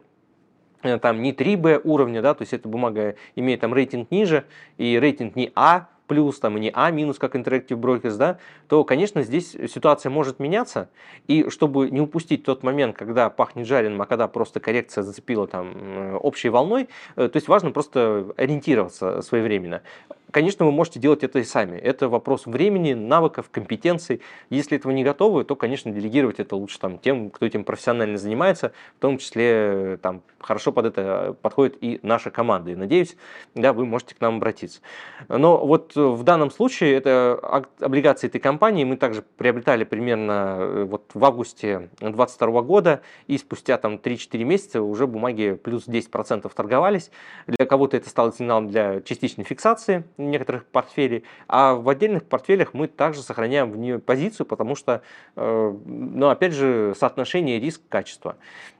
там 0.82 1.22
не 1.22 1.32
3B 1.32 1.80
уровня, 1.84 2.22
да, 2.22 2.34
то 2.34 2.42
есть 2.42 2.52
эта 2.52 2.68
бумага 2.68 3.16
имеет 3.36 3.60
там 3.60 3.74
рейтинг 3.74 4.10
ниже 4.10 4.44
и 4.76 4.98
рейтинг 4.98 5.36
не 5.36 5.50
А, 5.54 5.88
плюс 6.08 6.40
там, 6.40 6.56
и 6.56 6.60
не 6.60 6.70
А 6.74 6.90
минус, 6.90 7.18
как 7.18 7.36
Interactive 7.36 7.78
Brokers, 7.78 8.16
да, 8.16 8.38
то, 8.66 8.82
конечно, 8.82 9.22
здесь 9.22 9.52
ситуация 9.52 10.10
может 10.10 10.40
меняться. 10.40 10.88
И 11.28 11.48
чтобы 11.50 11.90
не 11.90 12.00
упустить 12.00 12.42
тот 12.42 12.62
момент, 12.64 12.96
когда 12.96 13.30
пахнет 13.30 13.66
жареным, 13.66 14.02
а 14.02 14.06
когда 14.06 14.26
просто 14.26 14.58
коррекция 14.58 15.02
зацепила 15.02 15.46
там 15.46 15.72
э, 15.76 16.16
общей 16.16 16.48
волной, 16.48 16.88
э, 17.16 17.28
то 17.28 17.36
есть 17.36 17.46
важно 17.46 17.70
просто 17.70 18.32
ориентироваться 18.36 19.22
своевременно. 19.22 19.82
Конечно, 20.30 20.66
вы 20.66 20.72
можете 20.72 21.00
делать 21.00 21.24
это 21.24 21.38
и 21.38 21.44
сами. 21.44 21.78
Это 21.78 22.08
вопрос 22.08 22.44
времени, 22.44 22.92
навыков, 22.92 23.48
компетенций. 23.50 24.20
Если 24.50 24.76
этого 24.76 24.92
не 24.92 25.02
готовы, 25.02 25.44
то, 25.44 25.56
конечно, 25.56 25.90
делегировать 25.90 26.38
это 26.38 26.54
лучше 26.54 26.78
там, 26.78 26.98
тем, 26.98 27.30
кто 27.30 27.46
этим 27.46 27.64
профессионально 27.64 28.18
занимается. 28.18 28.72
В 28.98 29.00
том 29.00 29.16
числе 29.16 29.98
там, 30.02 30.22
хорошо 30.38 30.70
под 30.72 30.86
это 30.86 31.34
подходит 31.40 31.78
и 31.80 31.98
наша 32.02 32.30
команда. 32.30 32.72
И 32.72 32.74
надеюсь, 32.74 33.16
да, 33.54 33.72
вы 33.72 33.86
можете 33.86 34.14
к 34.14 34.20
нам 34.20 34.36
обратиться. 34.36 34.80
Но 35.28 35.64
вот 35.64 35.92
в 35.98 36.22
данном 36.22 36.50
случае 36.50 36.94
это 36.94 37.64
облигации 37.80 38.26
этой 38.26 38.40
компании 38.40 38.84
мы 38.84 38.96
также 38.96 39.22
приобретали 39.36 39.84
примерно 39.84 40.56
э, 40.58 40.84
вот 40.84 41.10
в 41.14 41.24
августе 41.24 41.90
2022 42.00 42.62
года. 42.62 43.00
И 43.26 43.38
спустя 43.38 43.78
там 43.78 43.94
3-4 43.94 44.44
месяца 44.44 44.82
уже 44.82 45.06
бумаги 45.06 45.58
плюс 45.62 45.88
10% 45.88 46.50
торговались. 46.54 47.10
Для 47.46 47.66
кого-то 47.66 47.96
это 47.96 48.08
стало 48.08 48.32
сигналом 48.32 48.68
для 48.68 49.00
частичной 49.00 49.44
фиксации 49.44 50.04
некоторых 50.16 50.64
портфелей, 50.66 51.24
а 51.48 51.74
в 51.74 51.88
отдельных 51.88 52.24
портфелях 52.24 52.74
мы 52.74 52.88
также 52.88 53.22
сохраняем 53.22 53.70
в 53.70 53.76
нее 53.76 53.98
позицию, 53.98 54.46
потому 54.46 54.74
что, 54.74 55.02
э, 55.36 55.76
ну, 55.84 56.28
опять 56.28 56.52
же, 56.52 56.94
соотношение 56.98 57.60
риск-качество. 57.60 58.36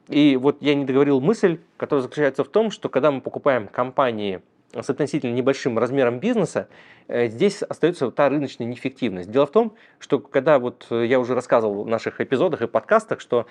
И 0.09 0.37
вот 0.37 0.59
я 0.61 0.75
не 0.75 0.85
договорил 0.85 1.21
мысль, 1.21 1.61
которая 1.77 2.03
заключается 2.03 2.45
в 2.45 2.49
том, 2.49 2.71
что 2.71 2.89
когда 2.89 3.11
мы 3.11 3.21
покупаем 3.21 3.69
компании 3.69 4.41
с 4.73 4.91
относительно 4.91 5.35
небольшим 5.35 5.79
размером 5.79 6.21
бизнеса, 6.21 6.69
э, 7.09 7.29
здесь 7.29 7.63
остается 7.63 8.11
та 8.11 8.29
рыночная 8.29 8.67
неэффективность. 8.67 9.31
Дело 9.31 9.47
в 9.47 9.51
том, 9.51 9.75
что 9.99 10.19
когда 10.19 10.59
вот 10.59 10.87
э, 10.91 11.07
я 11.07 11.21
уже 11.21 11.35
рассказывал 11.35 11.85
в 11.85 11.89
наших 11.89 12.21
эпизодах 12.21 12.63
и 12.63 12.67
подкастах, 12.67 13.21
что 13.21 13.47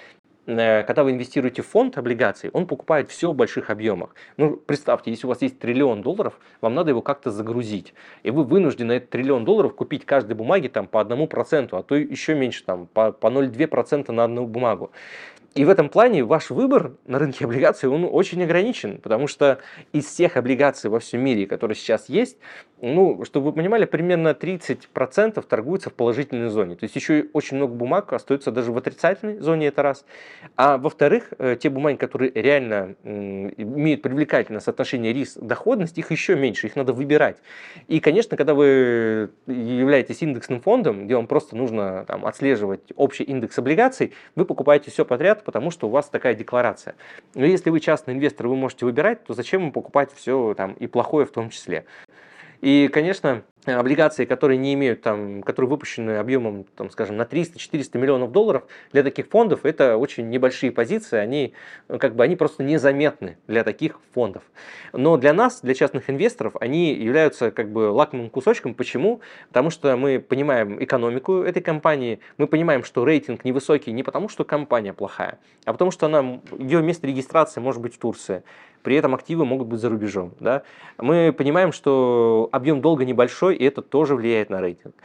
Э, 0.48 0.84
когда 0.84 1.04
вы 1.04 1.12
инвестируете 1.12 1.62
в 1.62 1.68
фонд 1.68 1.98
облигаций, 1.98 2.50
он 2.54 2.68
покупает 2.68 3.10
все 3.10 3.32
в 3.32 3.36
больших 3.36 3.70
объемах. 3.70 4.16
Ну, 4.38 4.56
представьте, 4.56 5.12
если 5.12 5.28
у 5.28 5.30
вас 5.30 5.42
есть 5.42 5.60
триллион 5.60 6.02
долларов, 6.02 6.40
вам 6.62 6.74
надо 6.74 6.92
его 6.92 7.02
как-то 7.02 7.32
загрузить. 7.32 7.94
И 8.24 8.32
вы 8.32 8.44
вынуждены 8.44 8.94
этот 8.94 9.10
триллион 9.10 9.44
долларов 9.44 9.76
купить 9.76 10.06
каждой 10.06 10.34
бумаге 10.34 10.70
там, 10.70 10.88
по 10.88 11.02
одному 11.02 11.28
проценту, 11.28 11.78
а 11.78 11.84
то 11.84 11.96
еще 11.96 12.34
меньше, 12.34 12.64
там, 12.64 12.88
по, 12.88 13.12
по 13.12 13.28
0,2% 13.28 14.12
на 14.14 14.24
одну 14.24 14.48
бумагу. 14.48 14.92
И 15.58 15.66
в 15.66 15.70
этом 15.70 15.90
плане 15.90 16.24
ваш 16.24 16.52
выбор 16.52 16.94
на 17.08 17.18
рынке 17.18 17.46
облигаций, 17.46 17.90
он 17.90 18.08
очень 18.10 18.44
ограничен, 18.44 19.00
потому 19.00 19.26
что 19.26 19.58
из 19.92 20.06
всех 20.06 20.38
облигаций 20.38 20.88
во 20.88 21.00
всем 21.00 21.22
мире, 21.22 21.48
которые 21.48 21.76
сейчас 21.76 22.10
есть, 22.10 22.38
ну, 22.80 23.26
чтобы 23.26 23.48
вы 23.48 23.54
понимали, 23.54 23.86
примерно 23.86 24.30
30% 24.40 25.42
торгуются 25.42 25.90
в 25.90 25.94
положительной 25.94 26.50
зоне. 26.50 26.76
То 26.76 26.84
есть 26.84 26.96
еще 26.96 27.26
очень 27.34 27.58
много 27.58 27.74
бумаг 27.74 28.14
остается 28.14 28.52
даже 28.52 28.72
в 28.72 28.78
отрицательной 28.78 29.40
зоне, 29.40 29.68
это 29.68 29.82
раз. 29.82 30.06
А 30.56 30.78
во-вторых, 30.78 31.34
э, 31.40 31.58
те 31.60 31.72
бумаги, 31.72 31.98
которые 31.98 32.32
реально 32.36 32.96
имеют 33.04 34.04
привлекательное 34.04 34.62
соотношение 34.62 35.12
риск-доходность, 35.12 35.98
их 35.98 36.12
еще 36.12 36.36
меньше, 36.36 36.68
их 36.68 36.76
надо 36.76 36.94
выбирать. 36.94 37.38
И, 37.88 38.00
конечно, 38.00 38.38
когда 38.38 38.54
вы 38.54 39.32
являетесь 39.48 40.22
индексным 40.22 40.62
фондом, 40.62 41.06
где 41.06 41.16
вам 41.16 41.26
просто 41.26 41.56
нужно 41.56 42.06
там, 42.08 42.28
отслеживать 42.28 42.82
общий 42.96 43.24
индекс 43.24 43.58
облигаций, 43.58 44.14
вы 44.36 44.46
покупаете 44.46 44.92
все 44.92 45.04
подряд, 45.04 45.44
потому 45.48 45.72
что 45.72 45.88
у 45.88 45.90
вас 45.90 46.10
такая 46.10 46.36
декларация. 46.36 46.96
Но 47.34 47.46
если 47.46 47.70
вы 47.70 47.80
частный 47.80 48.14
инвестор, 48.14 48.50
вы 48.50 48.58
можете 48.58 48.84
выбирать, 48.84 49.24
то 49.24 49.34
зачем 49.34 49.72
покупать 49.72 50.12
все 50.14 50.54
там 50.58 50.74
и 50.74 50.88
плохое 50.88 51.26
в 51.26 51.32
том 51.32 51.50
числе? 51.50 51.86
И, 52.60 52.90
конечно, 52.92 53.44
облигации, 53.74 54.26
которые 54.26 54.58
не 54.58 54.74
имеют 54.74 55.02
там, 55.02 55.44
которые 55.44 55.70
выпущены 55.70 56.18
объемом, 56.18 56.66
там, 56.76 56.90
скажем, 56.90 57.18
на 57.18 57.24
300-400 57.24 57.98
миллионов 57.98 58.32
долларов, 58.32 58.64
для 58.92 59.04
таких 59.04 59.28
фондов 59.28 59.66
это 59.66 59.98
очень 59.98 60.30
небольшие 60.30 60.72
позиции, 60.72 61.18
они, 61.18 61.54
как 61.88 62.16
бы, 62.16 62.24
они 62.24 62.36
просто 62.36 62.64
незаметны 62.64 63.38
для 63.48 63.64
таких 63.64 64.00
фондов. 64.14 64.44
Но 64.94 65.18
для 65.18 65.34
нас, 65.34 65.62
для 65.62 65.74
частных 65.74 66.10
инвесторов, 66.10 66.56
они 66.60 66.94
являются 66.94 67.52
как 67.52 67.72
бы 67.72 67.92
лакомым 67.92 68.30
кусочком. 68.30 68.74
Почему? 68.74 69.22
Потому 69.50 69.70
что 69.70 69.96
мы 69.98 70.20
понимаем 70.20 70.82
экономику 70.84 71.42
этой 71.42 71.62
компании, 71.62 72.20
мы 72.38 72.48
понимаем, 72.48 72.84
что 72.84 73.06
рейтинг 73.06 73.46
невысокий 73.46 73.92
не 73.92 74.04
потому, 74.04 74.30
что 74.30 74.44
компания 74.44 74.94
плохая, 74.94 75.40
а 75.66 75.74
потому 75.74 75.92
что 75.92 76.06
она, 76.06 76.40
ее 76.58 76.82
место 76.82 77.08
регистрации 77.08 77.60
может 77.60 77.82
быть 77.82 77.96
в 77.96 78.00
Турции 78.00 78.44
при 78.88 78.96
этом 78.96 79.14
активы 79.16 79.44
могут 79.44 79.68
быть 79.68 79.82
за 79.82 79.90
рубежом. 79.90 80.32
Да? 80.40 80.64
Мы 80.98 81.34
понимаем, 81.38 81.74
что 81.74 82.48
объем 82.54 82.80
долга 82.80 83.04
небольшой, 83.04 83.57
и 83.58 83.66
это 83.66 83.82
тоже 83.82 84.16
влияет 84.16 84.50
на 84.50 84.62
рейтинг. 84.62 84.96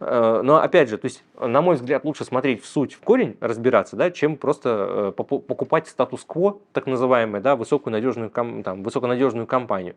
Э, 0.00 0.40
но 0.42 0.56
опять 0.56 0.88
же, 0.88 0.98
то 0.98 1.06
есть, 1.06 1.24
на 1.38 1.62
мой 1.62 1.76
взгляд, 1.76 2.04
лучше 2.04 2.24
смотреть 2.24 2.62
в 2.62 2.66
суть, 2.66 2.94
в 2.94 3.00
корень 3.00 3.36
разбираться, 3.40 3.96
да, 3.96 4.10
чем 4.10 4.36
просто 4.36 5.12
э, 5.16 5.22
покупать 5.22 5.88
статус-кво, 5.88 6.58
так 6.72 6.86
называемый, 6.86 7.40
да, 7.40 7.56
высокую 7.56 7.92
надежную, 7.92 8.30
там, 8.30 8.82
высоконадежную 8.82 9.46
компанию. 9.46 9.94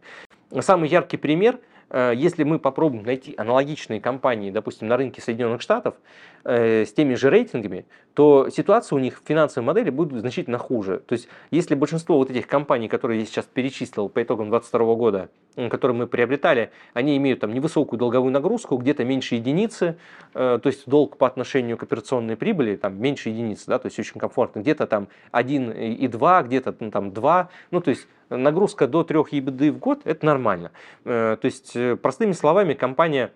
Самый 0.59 0.89
яркий 0.89 1.17
пример– 1.17 1.59
если 1.93 2.43
мы 2.43 2.59
попробуем 2.59 3.03
найти 3.03 3.35
аналогичные 3.37 4.01
компании, 4.01 4.51
допустим, 4.51 4.87
на 4.87 4.97
рынке 4.97 5.21
Соединенных 5.21 5.61
Штатов 5.61 5.95
э, 6.43 6.85
с 6.85 6.93
теми 6.93 7.15
же 7.15 7.29
рейтингами, 7.29 7.85
то 8.13 8.49
ситуация 8.49 8.95
у 8.95 8.99
них 8.99 9.21
в 9.21 9.27
финансовой 9.27 9.65
модели 9.65 9.89
будет 9.89 10.19
значительно 10.19 10.57
хуже. 10.57 10.99
То 11.05 11.13
есть, 11.13 11.27
если 11.51 11.75
большинство 11.75 12.17
вот 12.17 12.31
этих 12.31 12.47
компаний, 12.47 12.87
которые 12.87 13.19
я 13.19 13.25
сейчас 13.25 13.45
перечислил 13.45 14.09
по 14.09 14.23
итогам 14.23 14.49
2022 14.49 14.95
года, 14.95 15.29
которые 15.69 15.97
мы 15.97 16.07
приобретали, 16.07 16.71
они 16.93 17.17
имеют 17.17 17.41
там 17.41 17.53
невысокую 17.53 17.99
долговую 17.99 18.31
нагрузку, 18.31 18.77
где-то 18.77 19.03
меньше 19.03 19.35
единицы, 19.35 19.97
э, 20.33 20.59
то 20.61 20.67
есть 20.67 20.87
долг 20.87 21.17
по 21.17 21.27
отношению 21.27 21.77
к 21.77 21.83
операционной 21.83 22.35
прибыли 22.35 22.75
там 22.75 22.99
меньше 23.01 23.29
единицы, 23.29 23.65
да, 23.67 23.79
то 23.79 23.87
есть 23.87 23.99
очень 23.99 24.19
комфортно, 24.19 24.59
где-то 24.61 24.87
там 24.87 25.07
1,2, 25.31 26.43
где-то 26.43 26.75
ну, 26.79 26.91
там 26.91 27.11
2, 27.11 27.49
ну 27.71 27.81
то 27.81 27.89
есть 27.89 28.07
нагрузка 28.29 28.87
до 28.87 29.03
3 29.03 29.19
ебды 29.31 29.71
в 29.71 29.79
год– 29.79 30.01
это 30.03 30.25
нормально. 30.25 30.71
Э, 31.03 31.37
то 31.39 31.45
есть, 31.45 31.75
э, 31.75 31.95
простыми 31.95 32.33
словами, 32.33 32.73
компания 32.73 33.31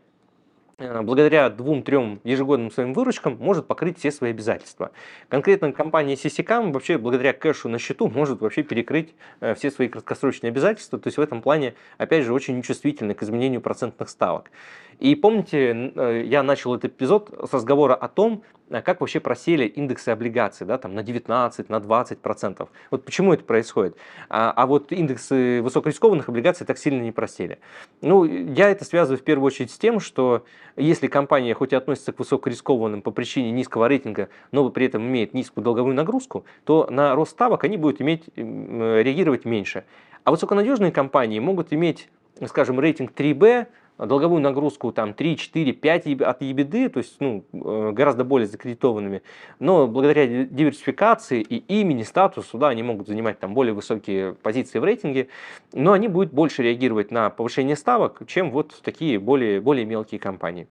благодаря 0.79 1.49
двум-трем 1.49 2.19
ежегодным 2.23 2.71
своим 2.71 2.93
выручкам 2.93 3.37
может 3.39 3.67
покрыть 3.67 3.99
все 3.99 4.11
свои 4.11 4.31
обязательства. 4.31 4.91
Конкретно 5.27 5.71
компания 5.71 6.15
CCCAM 6.15 6.71
вообще 6.71 6.97
благодаря 6.97 7.33
кэшу 7.33 7.69
на 7.69 7.79
счету 7.79 8.09
может 8.09 8.41
вообще 8.41 8.63
перекрыть 8.63 9.13
все 9.55 9.71
свои 9.71 9.87
краткосрочные 9.87 10.49
обязательства. 10.49 10.99
То 10.99 11.07
есть 11.07 11.17
в 11.17 11.21
этом 11.21 11.41
плане, 11.41 11.75
опять 11.97 12.25
же, 12.25 12.33
очень 12.33 12.57
нечувствительны 12.57 13.13
к 13.13 13.23
изменению 13.23 13.61
процентных 13.61 14.09
ставок. 14.09 14.51
И 14.99 15.15
помните, 15.15 15.91
э, 15.95 16.23
я 16.25 16.43
начал 16.43 16.75
этот 16.75 16.91
эпизод 16.91 17.33
с 17.49 17.53
разговора 17.53 17.95
о 17.95 18.09
том, 18.09 18.43
э, 18.69 18.81
как 18.81 18.99
вообще 18.99 19.21
просели 19.21 19.65
индексы 19.65 20.09
облигаций, 20.09 20.67
да, 20.67 20.77
там 20.77 20.93
на 20.93 21.03
19, 21.03 21.69
на 21.69 21.79
20 21.79 22.19
процентов. 22.19 22.69
Вот 22.91 23.05
почему 23.05 23.33
это 23.33 23.45
происходит? 23.45 23.95
А, 24.29 24.51
а 24.51 24.67
вот 24.67 24.91
индексы 24.91 25.61
высокорискованных 25.61 26.27
облигаций 26.27 26.67
так 26.67 26.77
сильно 26.77 27.01
не 27.01 27.13
просели. 27.13 27.59
Ну, 28.01 28.25
я 28.25 28.69
это 28.69 28.83
связываю 28.83 29.17
в 29.17 29.23
первую 29.23 29.47
очередь 29.47 29.71
с 29.71 29.77
тем, 29.77 30.01
что 30.01 30.43
если 30.75 31.07
компания 31.07 31.53
хоть 31.53 31.73
и 31.73 31.75
относится 31.75 32.11
к 32.11 32.19
высокорискованным 32.19 33.01
по 33.01 33.11
причине 33.11 33.51
низкого 33.51 33.87
рейтинга, 33.87 34.29
но 34.51 34.69
при 34.69 34.85
этом 34.85 35.03
имеет 35.07 35.33
низкую 35.33 35.63
долговую 35.63 35.95
нагрузку, 35.95 36.45
то 36.63 36.87
на 36.89 37.15
рост 37.15 37.31
ставок 37.31 37.63
они 37.63 37.77
будут 37.77 38.01
иметь, 38.01 38.23
реагировать 38.35 39.45
меньше. 39.45 39.83
А 40.23 40.31
высоконадежные 40.31 40.91
компании 40.91 41.39
могут 41.39 41.73
иметь, 41.73 42.09
скажем, 42.45 42.79
рейтинг 42.79 43.11
3B, 43.11 43.67
долговую 44.05 44.41
нагрузку 44.41 44.91
там 44.91 45.13
3, 45.13 45.37
4, 45.37 45.73
5 45.73 46.21
от 46.21 46.41
ебеды, 46.41 46.89
то 46.89 46.99
есть 46.99 47.17
ну, 47.19 47.43
э, 47.53 47.91
гораздо 47.91 48.23
более 48.23 48.47
закредитованными, 48.47 49.21
но 49.59 49.87
благодаря 49.87 50.45
диверсификации 50.45 51.41
и 51.41 51.57
имени, 51.79 52.03
статусу, 52.03 52.57
да, 52.57 52.69
они 52.69 52.83
могут 52.83 53.07
занимать 53.07 53.39
там 53.39 53.53
более 53.53 53.73
высокие 53.73 54.33
позиции 54.33 54.79
в 54.79 54.83
рейтинге, 54.83 55.27
но 55.73 55.91
они 55.91 56.07
будут 56.07 56.33
больше 56.33 56.63
реагировать 56.63 57.11
на 57.11 57.29
повышение 57.29 57.75
ставок, 57.75 58.21
чем 58.27 58.51
вот 58.51 58.79
такие 58.83 59.19
более, 59.19 59.61
более 59.61 59.85
мелкие 59.85 60.19
компании. 60.19 60.67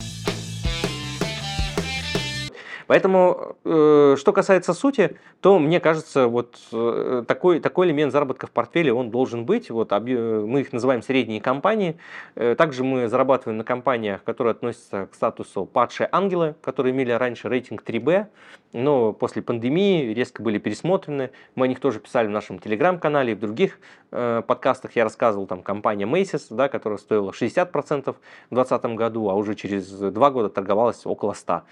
Поэтому, 2.87 3.55
э, 3.63 4.15
что 4.17 4.33
касается 4.33 4.73
сути, 4.73 5.17
то 5.41 5.59
мне 5.59 5.79
кажется, 5.79 6.27
вот 6.27 6.57
э, 6.71 7.23
такой, 7.27 7.59
такой 7.59 7.87
элемент 7.87 8.11
заработка 8.11 8.47
в 8.47 8.51
портфеле, 8.51 8.93
он 8.93 9.09
должен 9.09 9.45
быть. 9.45 9.69
Вот, 9.69 9.91
мы 9.91 10.61
их 10.61 10.73
называем 10.73 11.01
средние 11.01 11.41
компании. 11.41 11.97
Э, 12.35 12.55
также 12.55 12.83
мы 12.83 13.07
зарабатываем 13.07 13.57
на 13.57 13.63
компаниях, 13.63 14.23
которые 14.23 14.51
относятся 14.51 15.07
к 15.11 15.15
статусу 15.15 15.65
падшие 15.65 16.07
ангелы, 16.11 16.55
которые 16.61 16.93
имели 16.93 17.11
раньше 17.11 17.49
рейтинг 17.49 17.83
3B, 17.83 18.27
но 18.73 19.13
после 19.13 19.41
пандемии 19.41 20.13
резко 20.13 20.43
были 20.43 20.57
пересмотрены. 20.57 21.31
Мы 21.55 21.65
о 21.65 21.67
них 21.67 21.79
тоже 21.79 21.99
писали 21.99 22.27
в 22.27 22.31
нашем 22.31 22.59
телеграм-канале 22.59 23.31
и 23.31 23.35
в 23.35 23.39
других 23.39 23.79
э, 24.11 24.43
подкастах. 24.45 24.95
Я 24.95 25.05
рассказывал, 25.05 25.47
там 25.47 25.63
компания 25.63 26.05
Macy's, 26.05 26.47
да, 26.49 26.67
которая 26.67 26.99
стоила 26.99 27.31
60% 27.31 27.71
в 27.71 28.53
2020 28.53 28.85
году, 28.97 29.29
а 29.29 29.33
уже 29.33 29.55
через 29.55 29.87
два 29.89 30.29
года 30.29 30.49
торговалась 30.49 31.05
около 31.05 31.33
100%. 31.33 31.63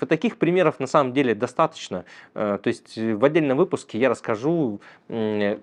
Это 0.00 0.16
таких 0.18 0.36
примеров 0.36 0.80
на 0.80 0.88
самом 0.88 1.12
деле 1.12 1.34
достаточно. 1.34 2.04
Э, 2.34 2.58
то 2.60 2.68
есть 2.68 2.96
в 2.96 3.24
отдельном 3.24 3.56
выпуске 3.56 3.98
я 3.98 4.08
расскажу, 4.08 4.80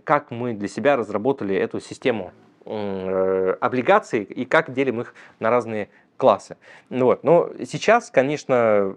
как 0.06 0.32
мы 0.32 0.54
для 0.54 0.70
себя 0.70 0.96
разработали 0.96 1.54
эту 1.54 1.82
систему 1.82 2.32
э, 2.65 3.56
облигаций 3.60 4.24
и 4.24 4.46
как 4.46 4.72
делим 4.72 5.02
их 5.02 5.13
на 5.39 5.50
разные 5.50 5.89
классы. 6.15 6.56
Вот. 6.89 7.26
Но 7.26 7.52
сейчас, 7.65 8.10
конечно, 8.10 8.96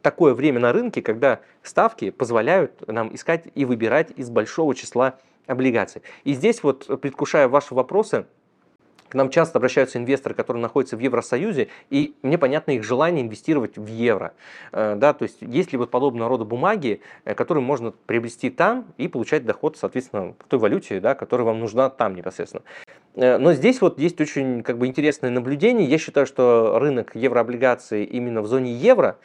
такое 0.00 0.32
время 0.34 0.60
на 0.60 0.72
рынке, 0.72 1.02
когда 1.02 1.40
ставки 1.64 2.10
позволяют 2.10 2.86
нам 2.86 3.12
искать 3.12 3.48
и 3.56 3.64
выбирать 3.64 4.12
из 4.14 4.30
большого 4.30 4.76
числа 4.76 5.18
облигаций. 5.48 6.02
И 6.22 6.34
здесь 6.34 6.62
вот, 6.62 6.86
предвкушая 7.00 7.48
ваши 7.48 7.74
вопросы, 7.74 8.26
к 9.10 9.14
нам 9.14 9.28
часто 9.28 9.58
обращаются 9.58 9.98
инвесторы, 9.98 10.34
которые 10.34 10.62
находятся 10.62 10.96
в 10.96 11.00
Евросоюзе, 11.00 11.68
и 11.90 12.14
мне 12.22 12.38
понятно 12.38 12.70
их 12.70 12.84
желание 12.84 13.22
инвестировать 13.24 13.76
в 13.76 13.86
евро. 13.86 14.32
Э, 14.72 14.94
да, 14.96 15.12
то 15.12 15.24
есть 15.24 15.38
есть 15.40 15.72
ли 15.72 15.78
вот 15.78 15.90
подобного 15.90 16.30
рода 16.30 16.44
бумаги, 16.44 17.00
э, 17.24 17.34
которые 17.34 17.64
можно 17.64 17.92
приобрести 18.06 18.50
там 18.50 18.86
и 18.96 19.08
получать 19.08 19.44
доход, 19.44 19.76
соответственно, 19.76 20.34
в 20.38 20.48
той 20.48 20.60
валюте, 20.60 21.00
да, 21.00 21.14
которая 21.14 21.44
вам 21.44 21.60
нужна 21.60 21.90
там 21.90 22.14
непосредственно. 22.14 22.62
Э, 23.16 23.36
но 23.36 23.52
здесь 23.52 23.80
вот 23.80 23.98
есть 23.98 24.20
очень 24.20 24.62
как 24.62 24.78
бы, 24.78 24.86
интересное 24.86 25.30
наблюдение. 25.30 25.88
Я 25.88 25.98
считаю, 25.98 26.26
что 26.26 26.78
рынок 26.78 27.16
еврооблигаций 27.16 28.04
именно 28.04 28.42
в 28.42 28.46
зоне 28.46 28.72
евро 28.72 29.18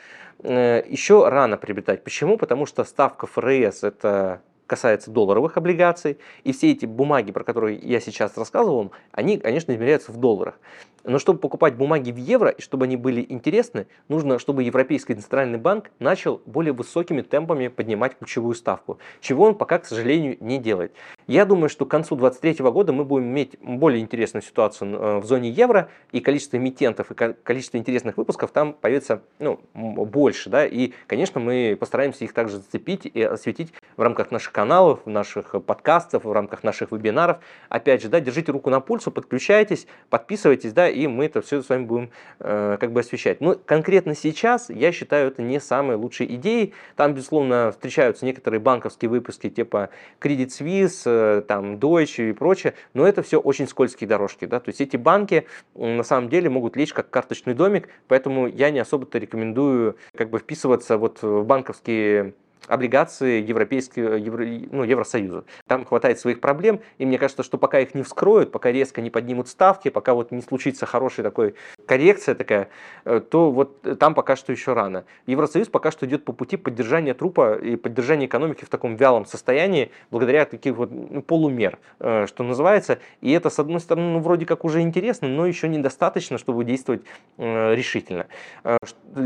еще 0.43 1.30
рано 1.30 1.56
приобретать. 1.56 2.04
Почему? 2.04 2.38
Потому 2.38 2.65
что 2.65 2.84
ставка 2.84 3.26
ФРС– 3.26 3.84
это 3.84 4.41
касается 4.67 5.12
долларовых 5.12 5.58
облигаций, 5.58 6.17
и 6.43 6.51
все 6.51 6.71
эти 6.71 6.86
бумаги, 6.86 7.32
про 7.32 7.43
которые 7.43 7.78
я 7.78 7.99
сейчас 7.99 8.38
рассказывал 8.38 8.91
они, 9.12 9.38
конечно, 9.38 9.71
измеряются 9.73 10.12
в 10.12 10.17
долларах. 10.17 10.60
Но 11.06 11.20
чтобы 11.20 11.39
покупать 11.39 11.76
бумаги 11.76 12.12
в 12.12 12.18
евро 12.18 12.50
и 12.50 12.62
чтобы 12.62 12.86
они 12.86 12.98
были 12.98 13.26
интересны, 13.28 13.88
нужно, 14.10 14.39
чтобы 14.39 14.63
Европейский 14.63 15.13
центральный 15.13 15.60
банк 15.60 15.91
начал 16.00 16.41
более 16.46 16.74
высокими 16.74 17.22
темпами 17.22 17.68
поднимать 17.68 18.18
ключевую 18.18 18.56
ставку, 18.56 18.98
чего 19.22 19.46
он 19.46 19.56
пока, 19.56 19.80
к 19.80 19.86
сожалению, 19.86 20.38
не 20.39 20.58
делает. 20.58 20.94
Я 21.28 21.46
думаю, 21.46 21.70
что 21.70 21.86
к 21.86 21.89
концу 21.89 22.15
2023 22.15 22.65
года 22.72 22.94
мы 22.94 23.06
будем 23.06 23.26
иметь 23.26 23.58
более 23.62 24.02
интересную 24.02 24.41
ситуацию 24.44 24.96
э, 24.96 25.20
в 25.20 25.26
зоне 25.26 25.50
евро, 25.50 25.89
и 26.12 26.20
количество 26.20 26.58
эмитентов 26.58 27.12
и 27.12 27.13
количество 27.13 27.78
интересных 27.78 28.18
выпусков 28.18 28.52
там 28.52 28.74
появится 28.74 29.22
ну, 29.39 29.60
больше. 29.74 30.50
Да? 30.50 30.65
И, 30.65 30.94
конечно, 31.08 31.39
мы 31.39 31.78
постараемся 31.80 32.24
их 32.24 32.34
также 32.34 32.58
зацепить 32.58 33.06
и 33.06 33.22
осветить 33.22 33.74
в 33.98 34.02
рамках 34.02 34.32
наших 34.32 34.52
каналов, 34.52 35.06
наших 35.06 35.56
подкастов, 35.63 36.26
в 36.26 36.32
рамках 36.32 36.63
наших 36.63 36.91
вебинаров. 36.91 37.38
Опять 37.70 38.02
же, 38.02 38.10
да, 38.10 38.20
держите 38.20 38.52
руку 38.52 38.70
на 38.70 38.80
пульсу, 38.80 39.12
подключайтесь, 39.12 39.88
подписывайтесь, 40.10 40.74
да, 40.74 40.94
и 40.95 41.08
мы 41.08 41.25
это 41.25 41.41
все 41.41 41.62
с 41.62 41.69
вами 41.69 41.86
будем 41.86 42.10
э, 42.39 42.77
как 42.79 42.91
бы 42.91 43.01
освещать. 43.01 43.41
Но 43.41 43.55
конкретно 43.55 44.15
сейчас 44.15 44.69
я 44.69 44.91
считаю 44.91 45.27
это 45.27 45.41
не 45.41 45.60
самой 45.60 45.95
лучшей 45.95 46.27
идеей. 46.36 46.73
Там, 46.95 47.13
безусловно, 47.13 47.71
встречаются 47.71 48.25
некоторые 48.25 48.60
банковские 48.60 49.10
выпуски 49.10 49.49
типа 49.49 49.89
Credit 50.21 50.47
Suisse, 50.47 51.01
э, 51.05 51.41
там 51.41 51.75
Deutsche 51.75 52.29
и 52.29 52.34
прочее, 52.34 52.73
но 52.93 53.08
это 53.08 53.21
все 53.21 53.39
очень 53.39 53.67
скользкие 53.67 54.08
дорожки. 54.08 54.45
Да? 54.45 54.60
То 54.60 54.69
есть 54.69 54.81
эти 54.81 54.97
банки 54.97 55.45
на 55.75 56.03
самом 56.03 56.29
деле 56.29 56.49
могут 56.49 56.75
лечь 56.75 56.93
как 56.93 57.10
карточный 57.10 57.53
домик, 57.53 57.89
поэтому 58.08 58.47
я 58.47 58.71
не 58.71 58.79
особо-то 58.79 59.17
рекомендую 59.17 59.97
как 60.15 60.29
бы 60.29 60.39
вписываться 60.39 60.97
вот 60.97 61.21
в 61.21 61.43
банковские 61.43 62.34
облигации 62.68 63.41
европейского, 63.41 64.15
евро, 64.15 64.46
ну, 64.46 64.84
Евросоюза. 64.84 65.44
Там 65.68 65.86
хватает 65.86 66.20
своих 66.20 66.41
проблем, 66.41 66.82
и 66.98 67.06
мне 67.06 67.18
кажется, 67.18 67.44
что 67.44 67.58
пока 67.58 67.80
их 67.80 67.96
не 67.96 68.04
вскроют, 68.04 68.52
пока 68.52 68.72
резко 68.72 69.02
не 69.02 69.10
поднимут 69.10 69.48
ставки, 69.48 69.89
пока 69.89 70.13
вот 70.13 70.32
не 70.32 70.41
случится 70.41 70.86
хорошая 70.86 71.24
такой 71.24 71.56
коррекция 71.86 72.36
такая, 72.36 72.70
э, 73.06 73.20
то 73.20 73.52
вот 73.52 74.00
там 74.00 74.13
пока 74.15 74.36
что 74.36 74.52
еще 74.52 74.74
рано. 74.74 75.06
Евросоюз 75.28 75.68
пока 75.68 75.91
что 75.91 76.06
идет 76.06 76.26
по 76.26 76.34
пути 76.34 76.58
поддержания 76.58 77.13
трупа 77.13 77.56
и 77.56 77.76
поддержания 77.76 78.26
экономики 78.26 78.65
в 78.65 78.70
таком 78.70 78.96
вялом 78.96 79.26
состоянии, 79.26 79.91
благодаря 80.12 80.46
таких 80.46 80.76
вот 80.76 80.91
ну, 80.91 81.22
полумер, 81.22 81.78
э, 82.00 82.26
что 82.28 82.44
называется. 82.44 83.00
И 83.22 83.32
это, 83.32 83.50
с 83.50 83.60
одной 83.60 83.80
стороны, 83.80 84.13
ну, 84.13 84.20
вроде 84.20 84.46
как 84.46 84.65
уже 84.65 84.82
интересно, 84.82 85.28
но 85.28 85.46
еще 85.46 85.68
недостаточно, 85.68 86.38
чтобы 86.38 86.63
действовать 86.63 87.04
э, 87.38 87.76
решительно. 87.76 88.28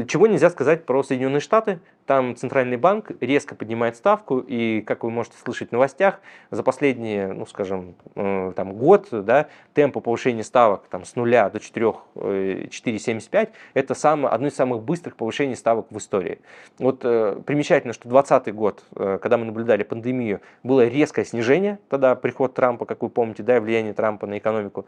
Чего 0.07 0.27
нельзя 0.27 0.49
сказать 0.49 0.85
про 0.85 1.03
Соединенные 1.03 1.39
Штаты, 1.39 1.79
там 2.05 2.35
Центральный 2.35 2.77
банк 2.77 3.11
резко 3.19 3.55
поднимает 3.55 3.95
ставку, 3.95 4.39
и, 4.39 4.81
как 4.81 5.03
вы 5.03 5.11
можете 5.11 5.37
слышать 5.37 5.69
в 5.69 5.71
новостях, 5.71 6.19
за 6.51 6.63
последние, 6.63 7.33
ну, 7.33 7.45
скажем, 7.45 7.95
э, 8.15 8.53
там, 8.55 8.73
год 8.73 9.07
да, 9.11 9.47
темпы 9.73 10.01
повышения 10.01 10.43
ставок 10.43 10.87
там, 10.89 11.05
с 11.05 11.15
нуля 11.15 11.49
до 11.49 11.59
4, 11.59 11.93
4,75 12.15 13.29
э, 13.31 13.47
это 13.73 13.93
самое, 13.93 14.33
одно 14.33 14.47
из 14.47 14.55
самых 14.55 14.83
быстрых 14.83 15.15
повышений 15.15 15.55
ставок 15.55 15.87
в 15.89 15.97
истории. 15.97 16.39
Вот 16.77 17.01
э, 17.03 17.41
примечательно, 17.45 17.93
что 17.93 18.09
2020 18.09 18.53
год, 18.53 18.83
когда 18.95 19.37
мы 19.37 19.45
наблюдали 19.45 19.83
пандемию, 19.83 20.41
было 20.63 20.85
резкое 20.87 21.25
снижение, 21.25 21.79
тогда 21.89 22.15
приход 22.15 22.53
Трампа, 22.53 22.85
как 22.85 23.01
вы 23.01 23.09
помните, 23.09 23.43
да, 23.43 23.57
и 23.57 23.59
влияние 23.59 23.93
Трампа 23.93 24.27
на 24.27 24.37
экономику. 24.37 24.85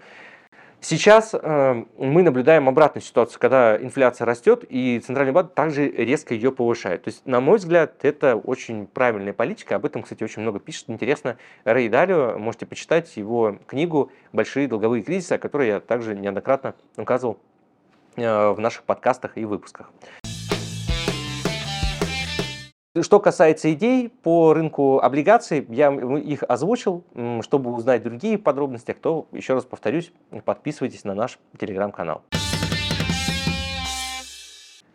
Сейчас 0.84 1.36
э, 1.36 1.86
мы 2.00 2.24
наблюдаем 2.24 2.68
обратную 2.68 3.04
ситуацию, 3.04 3.40
когда 3.40 3.78
инфляция 3.78 4.26
растет, 4.26 4.66
и 4.68 5.00
Центральный 5.00 5.32
банк 5.32 5.54
также 5.54 5.88
резко 5.88 6.34
ее 6.34 6.52
повышает. 6.52 7.04
То 7.04 7.10
есть, 7.10 7.24
на 7.28 7.40
мой 7.40 7.60
взгляд, 7.60 8.04
это 8.04 8.36
очень 8.36 8.88
правильная 8.88 9.32
политика. 9.32 9.76
Об 9.76 9.86
этом, 9.86 10.02
кстати, 10.02 10.24
очень 10.24 10.42
много 10.42 10.60
пишет. 10.60 10.86
Интересно, 10.88 11.38
Рэй 11.66 11.88
Далио, 11.88 12.36
можете 12.40 12.66
почитать 12.66 13.16
его 13.16 13.60
книгу 13.68 14.12
«Большие 14.34 14.68
долговые 14.68 15.04
кризисы», 15.04 15.34
о 15.34 15.38
которой 15.38 15.68
я 15.68 15.80
также 15.80 16.16
неоднократно 16.16 16.74
указывал 16.98 17.38
э, 18.16 18.50
в 18.50 18.60
наших 18.60 18.82
подкастах 18.82 19.38
и 19.38 19.46
выпусках. 19.46 19.92
Что 23.00 23.22
касается 23.22 23.72
идей 23.72 24.10
по 24.10 24.54
рынку 24.54 25.00
облигаций, 25.00 25.66
я 25.70 25.94
их 25.94 26.44
озвучил, 26.44 27.06
чтобы 27.40 27.72
узнать 27.72 28.04
другие 28.04 28.38
подробности. 28.38 28.92
Кто, 28.92 29.30
еще 29.32 29.54
раз 29.54 29.64
повторюсь, 29.64 30.12
подписывайтесь 30.44 31.06
на 31.06 31.16
наш 31.16 31.40
телеграм-канал. 31.58 32.22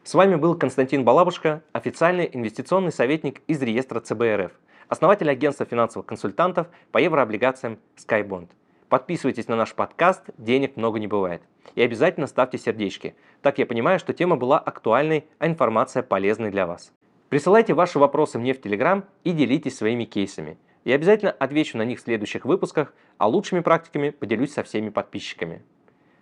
С 0.04 0.12
вами 0.12 0.34
был 0.34 0.58
Константин 0.58 1.04
Балабушка, 1.04 1.62
официальный 1.72 2.28
инвестиционный 2.30 2.92
советник 2.92 3.40
из 3.46 3.62
реестра 3.62 4.00
ЦБРФ, 4.00 4.52
основатель 4.88 5.30
агентства 5.30 5.64
финансовых 5.64 6.04
консультантов 6.04 6.66
по 6.92 6.98
еврооблигациям 6.98 7.78
SkyBond. 7.96 8.50
Подписывайтесь 8.90 9.48
на 9.48 9.56
наш 9.56 9.74
подкаст 9.74 10.22
«Денег 10.36 10.76
много 10.76 10.98
не 10.98 11.06
бывает». 11.06 11.40
И 11.74 11.80
обязательно 11.80 12.26
ставьте 12.26 12.58
сердечки. 12.58 13.16
Так 13.40 13.56
я 13.56 13.64
понимаю, 13.64 13.98
что 13.98 14.12
тема 14.12 14.36
была 14.36 14.58
актуальной, 14.58 15.24
а 15.38 15.46
информация 15.46 16.02
полезной 16.02 16.50
для 16.50 16.66
вас. 16.66 16.92
Присылайте 17.28 17.74
ваши 17.74 17.98
вопросы 17.98 18.38
мне 18.38 18.54
в 18.54 18.60
Телеграм 18.60 19.04
и 19.24 19.32
делитесь 19.32 19.76
своими 19.76 20.04
кейсами. 20.04 20.58
Я 20.84 20.94
обязательно 20.94 21.32
отвечу 21.32 21.76
на 21.76 21.82
них 21.82 21.98
в 21.98 22.02
следующих 22.02 22.44
выпусках, 22.44 22.94
а 23.18 23.26
лучшими 23.26 23.60
практиками 23.60 24.10
поделюсь 24.10 24.52
со 24.52 24.62
всеми 24.62 24.90
подписчиками. 24.90 25.62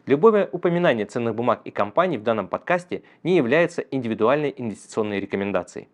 Любое 0.06 0.48
упоминание 0.50 1.04
ценных 1.04 1.34
бумаг 1.34 1.60
и 1.64 1.70
компаний 1.70 2.16
в 2.16 2.22
данном 2.22 2.48
подкасте 2.48 3.02
не 3.22 3.36
является 3.36 3.82
индивидуальной 3.82 4.54
инвестиционной 4.56 5.20
рекомендацией. 5.20 5.88